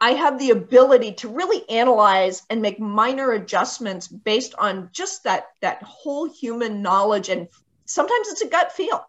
I 0.00 0.10
have 0.10 0.38
the 0.38 0.50
ability 0.50 1.12
to 1.14 1.28
really 1.28 1.68
analyze 1.70 2.42
and 2.50 2.60
make 2.60 2.80
minor 2.80 3.32
adjustments 3.32 4.08
based 4.08 4.54
on 4.58 4.90
just 4.92 5.24
that 5.24 5.46
that 5.60 5.82
whole 5.82 6.28
human 6.28 6.82
knowledge 6.82 7.28
and 7.28 7.48
sometimes 7.84 8.28
it's 8.28 8.42
a 8.42 8.48
gut 8.48 8.72
feel. 8.72 9.04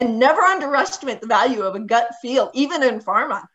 And 0.00 0.18
never 0.18 0.40
underestimate 0.40 1.20
the 1.20 1.28
value 1.28 1.62
of 1.62 1.76
a 1.76 1.80
gut 1.80 2.10
feel 2.20 2.50
even 2.54 2.82
in 2.82 3.00
pharma 3.00 3.46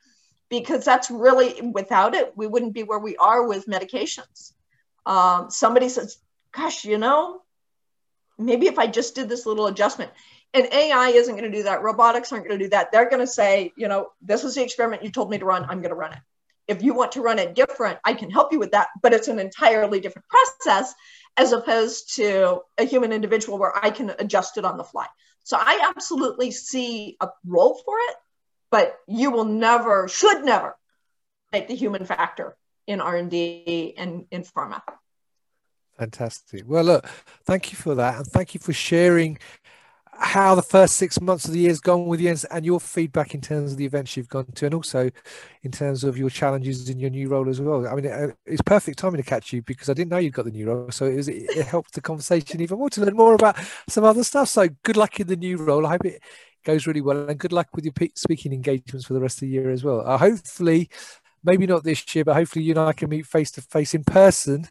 because 0.49 0.85
that's 0.85 1.11
really 1.11 1.61
without 1.61 2.15
it 2.15 2.31
we 2.37 2.47
wouldn't 2.47 2.73
be 2.73 2.83
where 2.83 2.99
we 2.99 3.17
are 3.17 3.45
with 3.45 3.67
medications. 3.67 4.53
Um, 5.05 5.49
somebody 5.49 5.89
says, 5.89 6.17
"Gosh, 6.53 6.85
you 6.85 6.97
know, 6.97 7.41
maybe 8.37 8.67
if 8.67 8.79
I 8.79 8.87
just 8.87 9.15
did 9.15 9.27
this 9.27 9.45
little 9.45 9.67
adjustment." 9.67 10.11
And 10.53 10.67
AI 10.71 11.09
isn't 11.09 11.35
going 11.35 11.51
to 11.51 11.57
do 11.57 11.63
that. 11.63 11.83
Robotics 11.83 12.31
aren't 12.31 12.47
going 12.47 12.57
to 12.57 12.65
do 12.65 12.69
that. 12.69 12.91
They're 12.91 13.09
going 13.09 13.19
to 13.19 13.27
say, 13.27 13.73
you 13.75 13.89
know, 13.89 14.11
this 14.21 14.45
is 14.45 14.55
the 14.55 14.63
experiment 14.63 15.03
you 15.03 15.11
told 15.11 15.29
me 15.29 15.37
to 15.37 15.45
run. 15.45 15.63
I'm 15.65 15.81
going 15.81 15.89
to 15.89 15.95
run 15.95 16.13
it 16.13 16.19
if 16.67 16.83
you 16.83 16.93
want 16.93 17.11
to 17.13 17.21
run 17.21 17.39
it 17.39 17.55
different, 17.55 17.99
I 18.03 18.13
can 18.13 18.29
help 18.29 18.51
you 18.51 18.59
with 18.59 18.71
that, 18.71 18.89
but 19.01 19.13
it's 19.13 19.27
an 19.27 19.39
entirely 19.39 19.99
different 19.99 20.27
process 20.27 20.93
as 21.37 21.51
opposed 21.51 22.15
to 22.15 22.61
a 22.77 22.83
human 22.83 23.11
individual 23.11 23.57
where 23.57 23.73
I 23.83 23.89
can 23.89 24.13
adjust 24.19 24.57
it 24.57 24.65
on 24.65 24.77
the 24.77 24.83
fly. 24.83 25.05
So 25.43 25.57
I 25.59 25.79
absolutely 25.95 26.51
see 26.51 27.15
a 27.21 27.29
role 27.45 27.81
for 27.85 27.95
it, 28.09 28.15
but 28.69 28.97
you 29.07 29.31
will 29.31 29.45
never, 29.45 30.07
should 30.07 30.43
never 30.43 30.75
take 31.53 31.67
the 31.67 31.75
human 31.75 32.05
factor 32.05 32.57
in 32.85 32.99
R&D 32.99 33.93
and 33.97 34.25
in 34.31 34.43
pharma. 34.43 34.81
Fantastic. 35.97 36.63
Well, 36.67 36.83
look, 36.83 37.07
thank 37.45 37.71
you 37.71 37.77
for 37.77 37.95
that. 37.95 38.17
And 38.17 38.27
thank 38.27 38.53
you 38.53 38.59
for 38.59 38.73
sharing 38.73 39.39
how 40.19 40.55
the 40.55 40.61
first 40.61 40.95
six 40.95 41.21
months 41.21 41.45
of 41.45 41.51
the 41.51 41.59
year 41.59 41.69
has 41.69 41.79
gone 41.79 42.05
with 42.05 42.19
you 42.19 42.35
and 42.51 42.65
your 42.65 42.79
feedback 42.79 43.33
in 43.33 43.41
terms 43.41 43.71
of 43.71 43.77
the 43.77 43.85
events 43.85 44.17
you've 44.17 44.29
gone 44.29 44.45
to 44.55 44.65
and 44.65 44.73
also 44.73 45.09
in 45.63 45.71
terms 45.71 46.03
of 46.03 46.17
your 46.17 46.29
challenges 46.29 46.89
in 46.89 46.99
your 46.99 47.09
new 47.09 47.29
role 47.29 47.47
as 47.49 47.61
well. 47.61 47.87
I 47.87 47.95
mean 47.95 48.05
it, 48.05 48.35
it's 48.45 48.61
perfect 48.61 48.99
timing 48.99 49.21
to 49.21 49.27
catch 49.27 49.53
you 49.53 49.61
because 49.61 49.89
i 49.89 49.93
didn't 49.93 50.09
know 50.09 50.17
you'd 50.17 50.33
got 50.33 50.45
the 50.45 50.51
new 50.51 50.67
role 50.67 50.91
so 50.91 51.05
it, 51.05 51.15
was, 51.15 51.27
it 51.27 51.65
helped 51.65 51.93
the 51.93 52.01
conversation 52.01 52.61
even 52.61 52.79
more 52.79 52.89
to 52.89 53.01
learn 53.01 53.15
more 53.15 53.33
about 53.33 53.57
some 53.87 54.03
other 54.03 54.23
stuff. 54.23 54.49
So 54.49 54.67
good 54.83 54.97
luck 54.97 55.19
in 55.19 55.27
the 55.27 55.35
new 55.35 55.57
role. 55.57 55.85
I 55.85 55.91
hope 55.91 56.05
it 56.05 56.21
goes 56.65 56.87
really 56.87 57.01
well 57.01 57.29
and 57.29 57.39
good 57.39 57.53
luck 57.53 57.67
with 57.73 57.85
your 57.85 57.93
speaking 58.15 58.53
engagements 58.53 59.05
for 59.05 59.13
the 59.13 59.21
rest 59.21 59.37
of 59.37 59.41
the 59.41 59.49
year 59.49 59.69
as 59.69 59.83
well. 59.83 60.01
Uh, 60.05 60.17
hopefully 60.17 60.89
maybe 61.43 61.65
not 61.65 61.83
this 61.83 62.15
year, 62.15 62.25
but 62.25 62.35
hopefully 62.35 62.65
you 62.65 62.71
and 62.71 62.79
I 62.79 62.93
can 62.93 63.09
meet 63.09 63.25
face 63.25 63.51
to 63.51 63.61
face 63.61 63.93
in 63.93 64.03
person 64.03 64.67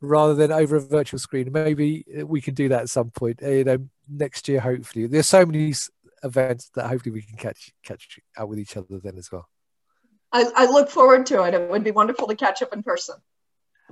rather 0.00 0.34
than 0.34 0.52
over 0.52 0.76
a 0.76 0.80
virtual 0.80 1.18
screen. 1.18 1.50
Maybe 1.50 2.04
we 2.24 2.40
can 2.40 2.54
do 2.54 2.68
that 2.68 2.82
at 2.82 2.88
some 2.88 3.10
point, 3.10 3.40
you 3.42 3.64
know, 3.64 3.78
next 4.10 4.48
year. 4.48 4.60
Hopefully, 4.60 5.06
there's 5.06 5.28
so 5.28 5.46
many 5.46 5.74
events 6.22 6.70
that 6.74 6.86
hopefully 6.86 7.12
we 7.12 7.22
can 7.22 7.36
catch 7.36 7.72
catch 7.84 8.18
out 8.36 8.48
with 8.48 8.58
each 8.58 8.76
other 8.76 8.98
then 9.02 9.16
as 9.16 9.30
well. 9.30 9.48
I, 10.32 10.44
I 10.54 10.66
look 10.66 10.90
forward 10.90 11.26
to 11.26 11.42
it. 11.44 11.54
It 11.54 11.70
would 11.70 11.84
be 11.84 11.90
wonderful 11.90 12.28
to 12.28 12.36
catch 12.36 12.62
up 12.62 12.72
in 12.72 12.82
person. 12.82 13.16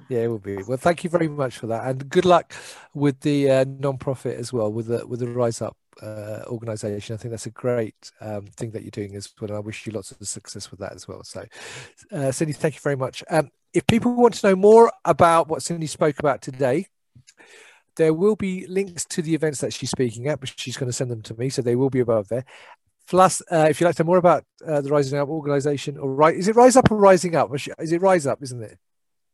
Yeah, 0.08 0.20
it 0.20 0.28
will 0.28 0.38
be. 0.38 0.62
Well, 0.62 0.76
thank 0.76 1.02
you 1.02 1.10
very 1.10 1.28
much 1.28 1.58
for 1.58 1.66
that, 1.68 1.86
and 1.86 2.08
good 2.08 2.24
luck 2.24 2.52
with 2.94 3.20
the 3.20 3.50
uh, 3.50 3.64
non-profit 3.66 4.38
as 4.38 4.52
well, 4.52 4.72
with 4.72 4.86
the 4.86 5.06
with 5.06 5.20
the 5.20 5.28
Rise 5.28 5.60
Up 5.60 5.76
uh, 6.00 6.42
organization. 6.46 7.14
I 7.14 7.16
think 7.16 7.32
that's 7.32 7.46
a 7.46 7.50
great 7.50 8.12
um, 8.20 8.46
thing 8.46 8.70
that 8.72 8.82
you're 8.82 8.90
doing 8.90 9.16
as 9.16 9.32
well. 9.40 9.50
And 9.50 9.56
I 9.56 9.60
wish 9.60 9.86
you 9.86 9.92
lots 9.92 10.12
of 10.12 10.26
success 10.26 10.70
with 10.70 10.80
that 10.80 10.92
as 10.92 11.08
well. 11.08 11.24
So, 11.24 11.44
uh, 12.12 12.30
Cindy, 12.30 12.52
thank 12.52 12.74
you 12.74 12.80
very 12.80 12.96
much. 12.96 13.24
Um, 13.28 13.50
if 13.74 13.86
people 13.86 14.14
want 14.14 14.34
to 14.34 14.48
know 14.48 14.56
more 14.56 14.92
about 15.04 15.48
what 15.48 15.62
Cindy 15.62 15.86
spoke 15.86 16.18
about 16.20 16.42
today, 16.42 16.86
there 17.98 18.14
will 18.14 18.36
be 18.36 18.66
links 18.66 19.04
to 19.04 19.20
the 19.20 19.34
events 19.34 19.60
that 19.60 19.74
she's 19.74 19.90
speaking 19.90 20.28
at, 20.28 20.40
but 20.40 20.52
she's 20.56 20.76
going 20.78 20.88
to 20.88 20.92
send 20.92 21.10
them 21.10 21.20
to 21.22 21.34
me, 21.34 21.50
so 21.50 21.60
they 21.60 21.76
will 21.76 21.90
be 21.90 22.00
above 22.00 22.28
there. 22.28 22.44
Plus, 23.08 23.42
uh, 23.50 23.66
if 23.68 23.80
you'd 23.80 23.86
like 23.86 23.96
to 23.96 24.04
know 24.04 24.06
more 24.06 24.18
about 24.18 24.44
uh, 24.66 24.80
the 24.80 24.90
Rising 24.90 25.18
Up 25.18 25.28
organization, 25.28 25.98
or 25.98 26.14
right, 26.14 26.34
is 26.34 26.48
it 26.48 26.56
Rise 26.56 26.76
Up 26.76 26.90
or 26.90 26.96
Rising 26.96 27.34
Up? 27.34 27.50
Is 27.54 27.92
it 27.92 28.00
Rise 28.00 28.26
Up? 28.26 28.42
Isn't 28.42 28.62
it? 28.62 28.78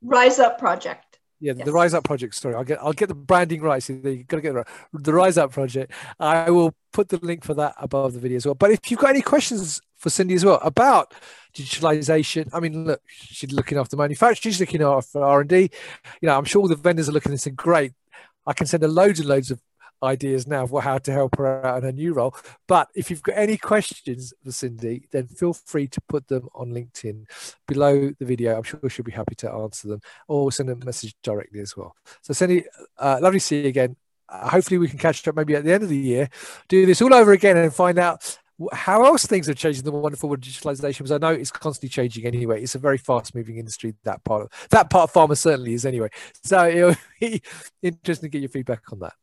Rise 0.02 0.38
Up 0.38 0.58
Project. 0.58 1.18
Yeah, 1.40 1.52
yes. 1.56 1.66
the 1.66 1.72
Rise 1.72 1.92
Up 1.92 2.04
Project 2.04 2.34
story. 2.34 2.54
I'll 2.54 2.64
get 2.64 2.78
I'll 2.80 2.92
get 2.92 3.08
the 3.08 3.14
branding 3.14 3.60
right. 3.60 3.82
So 3.82 3.92
you 3.92 4.24
got 4.24 4.36
to 4.38 4.40
get 4.40 4.52
it 4.52 4.54
right. 4.54 4.66
The 4.92 5.12
Rise 5.12 5.36
Up 5.36 5.50
Project. 5.50 5.92
I 6.18 6.48
will 6.50 6.74
put 6.92 7.08
the 7.08 7.18
link 7.18 7.44
for 7.44 7.54
that 7.54 7.74
above 7.78 8.14
the 8.14 8.20
video 8.20 8.36
as 8.36 8.46
well. 8.46 8.54
But 8.54 8.70
if 8.70 8.90
you've 8.90 9.00
got 9.00 9.10
any 9.10 9.20
questions 9.20 9.80
for 9.96 10.08
Cindy 10.08 10.34
as 10.34 10.44
well 10.44 10.60
about 10.62 11.12
digitalization, 11.54 12.48
I 12.52 12.60
mean, 12.60 12.86
look, 12.86 13.02
she's 13.08 13.52
looking 13.52 13.76
after 13.76 13.96
manufacturing, 13.96 14.52
she's 14.52 14.60
looking 14.60 14.82
after 14.82 15.22
R 15.22 15.40
and 15.40 15.50
D. 15.50 15.70
You 16.20 16.28
know, 16.28 16.38
I'm 16.38 16.44
sure 16.44 16.62
all 16.62 16.68
the 16.68 16.76
vendors 16.76 17.08
are 17.08 17.12
looking 17.12 17.32
and 17.32 17.40
saying, 17.40 17.56
"Great, 17.56 17.92
I 18.46 18.52
can 18.52 18.66
send 18.66 18.82
her 18.82 18.88
loads 18.88 19.20
and 19.20 19.28
loads 19.28 19.50
of 19.50 19.60
ideas 20.02 20.46
now 20.46 20.66
for 20.66 20.82
how 20.82 20.98
to 20.98 21.12
help 21.12 21.36
her 21.36 21.64
out 21.64 21.78
in 21.78 21.84
her 21.84 21.92
new 21.92 22.12
role. 22.12 22.36
But 22.68 22.88
if 22.94 23.10
you've 23.10 23.22
got 23.22 23.38
any 23.38 23.56
questions 23.56 24.32
for 24.44 24.52
Cindy, 24.52 25.08
then 25.10 25.26
feel 25.26 25.52
free 25.52 25.88
to 25.88 26.00
put 26.08 26.28
them 26.28 26.48
on 26.54 26.70
LinkedIn 26.70 27.24
below 27.66 28.10
the 28.18 28.24
video. 28.24 28.56
I'm 28.56 28.62
sure 28.62 28.80
she'll 28.88 29.04
be 29.04 29.12
happy 29.12 29.34
to 29.36 29.50
answer 29.50 29.88
them 29.88 30.00
or 30.28 30.52
send 30.52 30.70
a 30.70 30.76
message 30.76 31.14
directly 31.22 31.60
as 31.60 31.76
well. 31.76 31.96
So, 32.22 32.34
Cindy, 32.34 32.64
uh, 32.98 33.18
lovely 33.20 33.40
to 33.40 33.44
see 33.44 33.62
you 33.62 33.68
again. 33.68 33.96
Uh, 34.28 34.48
hopefully, 34.48 34.78
we 34.78 34.88
can 34.88 34.98
catch 34.98 35.26
up 35.28 35.36
maybe 35.36 35.54
at 35.54 35.64
the 35.64 35.72
end 35.72 35.82
of 35.82 35.88
the 35.88 35.96
year, 35.96 36.28
do 36.68 36.86
this 36.86 37.02
all 37.02 37.14
over 37.14 37.32
again 37.32 37.56
and 37.56 37.74
find 37.74 37.98
out 37.98 38.38
how 38.72 39.04
else 39.04 39.26
things 39.26 39.46
have 39.48 39.56
changed 39.56 39.80
in 39.80 39.84
the 39.84 39.92
wonderful 39.92 40.28
world 40.28 40.44
of 40.44 40.48
digitalization 40.48 40.98
because 40.98 41.12
I 41.12 41.18
know 41.18 41.32
it's 41.32 41.50
constantly 41.50 41.88
changing 41.88 42.26
anyway. 42.26 42.62
It's 42.62 42.74
a 42.74 42.78
very 42.78 42.98
fast 42.98 43.34
moving 43.34 43.58
industry. 43.58 43.94
That 44.04 44.22
part 44.24 44.42
of 44.42 44.68
that 44.70 44.90
part 44.90 45.10
of 45.10 45.12
pharma 45.12 45.36
certainly 45.36 45.74
is 45.74 45.84
anyway. 45.84 46.10
So 46.44 46.68
it'll 46.68 46.96
be 47.20 47.42
interesting 47.82 48.30
to 48.30 48.32
get 48.32 48.42
your 48.42 48.50
feedback 48.50 48.92
on 48.92 49.00
that. 49.00 49.14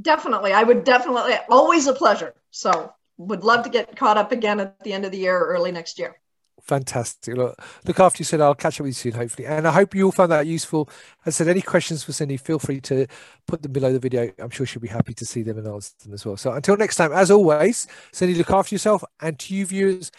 Definitely. 0.00 0.52
I 0.52 0.62
would 0.62 0.84
definitely, 0.84 1.34
always 1.48 1.86
a 1.86 1.92
pleasure. 1.92 2.34
So 2.50 2.92
would 3.18 3.44
love 3.44 3.64
to 3.64 3.70
get 3.70 3.96
caught 3.96 4.16
up 4.16 4.32
again 4.32 4.60
at 4.60 4.80
the 4.80 4.92
end 4.92 5.04
of 5.04 5.12
the 5.12 5.18
year 5.18 5.36
or 5.36 5.48
early 5.48 5.72
next 5.72 5.98
year. 5.98 6.16
Fantastic. 6.62 7.36
Look, 7.36 7.56
look 7.84 8.00
after 8.00 8.20
you 8.20 8.24
said 8.24 8.40
I'll 8.40 8.54
catch 8.54 8.80
up 8.80 8.84
with 8.84 8.90
you 8.90 9.10
soon, 9.10 9.12
hopefully. 9.12 9.46
And 9.46 9.66
I 9.66 9.72
hope 9.72 9.94
you 9.94 10.04
all 10.04 10.12
found 10.12 10.32
that 10.32 10.46
useful. 10.46 10.88
As 11.26 11.34
I 11.34 11.38
said, 11.38 11.48
any 11.48 11.62
questions 11.62 12.04
for 12.04 12.12
Cindy, 12.12 12.36
feel 12.36 12.58
free 12.58 12.80
to 12.82 13.06
put 13.46 13.62
them 13.62 13.72
below 13.72 13.92
the 13.92 13.98
video. 13.98 14.30
I'm 14.38 14.50
sure 14.50 14.66
she'll 14.66 14.82
be 14.82 14.88
happy 14.88 15.14
to 15.14 15.26
see 15.26 15.42
them 15.42 15.58
and 15.58 15.66
answer 15.66 15.92
them 16.02 16.14
as 16.14 16.24
well. 16.24 16.36
So 16.36 16.52
until 16.52 16.76
next 16.76 16.96
time, 16.96 17.12
as 17.12 17.30
always, 17.30 17.86
Cindy, 18.12 18.34
look 18.34 18.50
after 18.50 18.74
yourself. 18.74 19.02
And 19.20 19.38
to 19.40 19.54
you 19.54 19.66
viewers, 19.66 20.10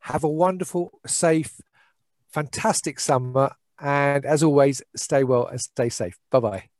have 0.00 0.24
a 0.24 0.28
wonderful, 0.28 1.00
safe, 1.06 1.60
fantastic 2.28 3.00
summer. 3.00 3.52
And 3.80 4.24
as 4.24 4.42
always, 4.42 4.82
stay 4.96 5.24
well 5.24 5.46
and 5.46 5.60
stay 5.60 5.88
safe. 5.88 6.18
Bye 6.30 6.40
bye. 6.40 6.73